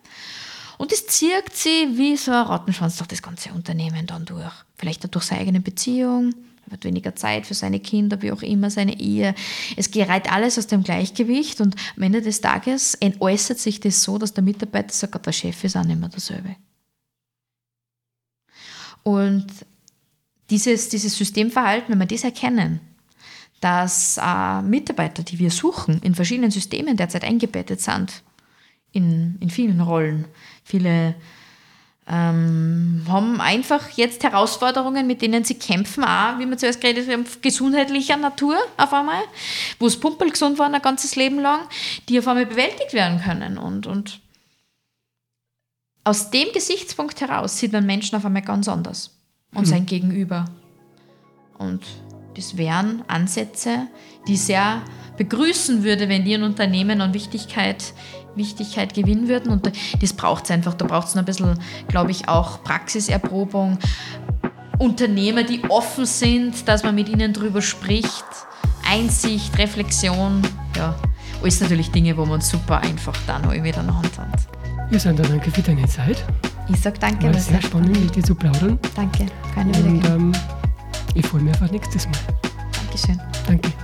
[0.77, 4.53] Und das zirkt sie wie so ein Rattenschwanz durch das ganze Unternehmen dann durch.
[4.77, 6.35] Vielleicht durch seine eigene Beziehung,
[6.67, 9.35] er hat weniger Zeit für seine Kinder, wie auch immer, seine Ehe.
[9.77, 14.19] Es gerät alles aus dem Gleichgewicht und am Ende des Tages äußert sich das so,
[14.19, 16.57] dass der Mitarbeiter sagt, der Chef ist auch nicht mehr derselbe.
[19.03, 19.47] Und
[20.51, 22.81] dieses, dieses Systemverhalten, wenn wir das erkennen,
[23.61, 28.23] dass äh, Mitarbeiter, die wir suchen, in verschiedenen Systemen derzeit eingebettet sind,
[28.93, 30.27] in, in vielen Rollen,
[30.65, 31.15] viele
[32.07, 37.25] ähm, haben einfach jetzt Herausforderungen, mit denen sie kämpfen, auch, wie wir zuerst geredet haben,
[37.41, 39.23] gesundheitlicher Natur auf einmal,
[39.79, 41.61] wo es pumpelgesund waren ein ganzes Leben lang,
[42.09, 43.57] die auf einmal bewältigt werden können.
[43.57, 44.21] Und, und
[46.05, 49.19] aus dem Gesichtspunkt heraus sieht man Menschen auf einmal ganz anders
[49.55, 49.67] und mhm.
[49.67, 50.45] sein Gegenüber.
[51.57, 51.83] Und
[52.37, 53.87] das wären Ansätze,
[54.29, 54.83] die sehr
[55.17, 57.95] begrüßen würde, wenn die ein Unternehmen an Wichtigkeit
[58.37, 59.53] Wichtigkeit gewinnen würden.
[59.53, 59.71] Und
[60.01, 60.75] das braucht es einfach.
[60.75, 61.59] Da braucht es noch ein bisschen,
[61.89, 63.79] glaube ich, auch Praxiserprobung.
[64.79, 68.25] Unternehmer, die offen sind, dass man mit ihnen drüber spricht.
[68.89, 70.43] Einsicht, Reflexion.
[70.77, 70.95] Ja,
[71.43, 74.47] alles natürlich Dinge, wo man super einfach dann noch irgendwie in der Hand hat.
[74.91, 76.25] Ja, Sandra, danke für deine Zeit.
[76.69, 77.27] Ich sage danke.
[77.27, 78.79] War sehr spannend, mit dir zu plaudern.
[78.95, 79.27] Danke.
[79.55, 80.33] Keine Und ähm,
[81.15, 82.17] ich freue mich einfach nächstes Mal.
[82.73, 83.21] Dankeschön.
[83.47, 83.84] Danke.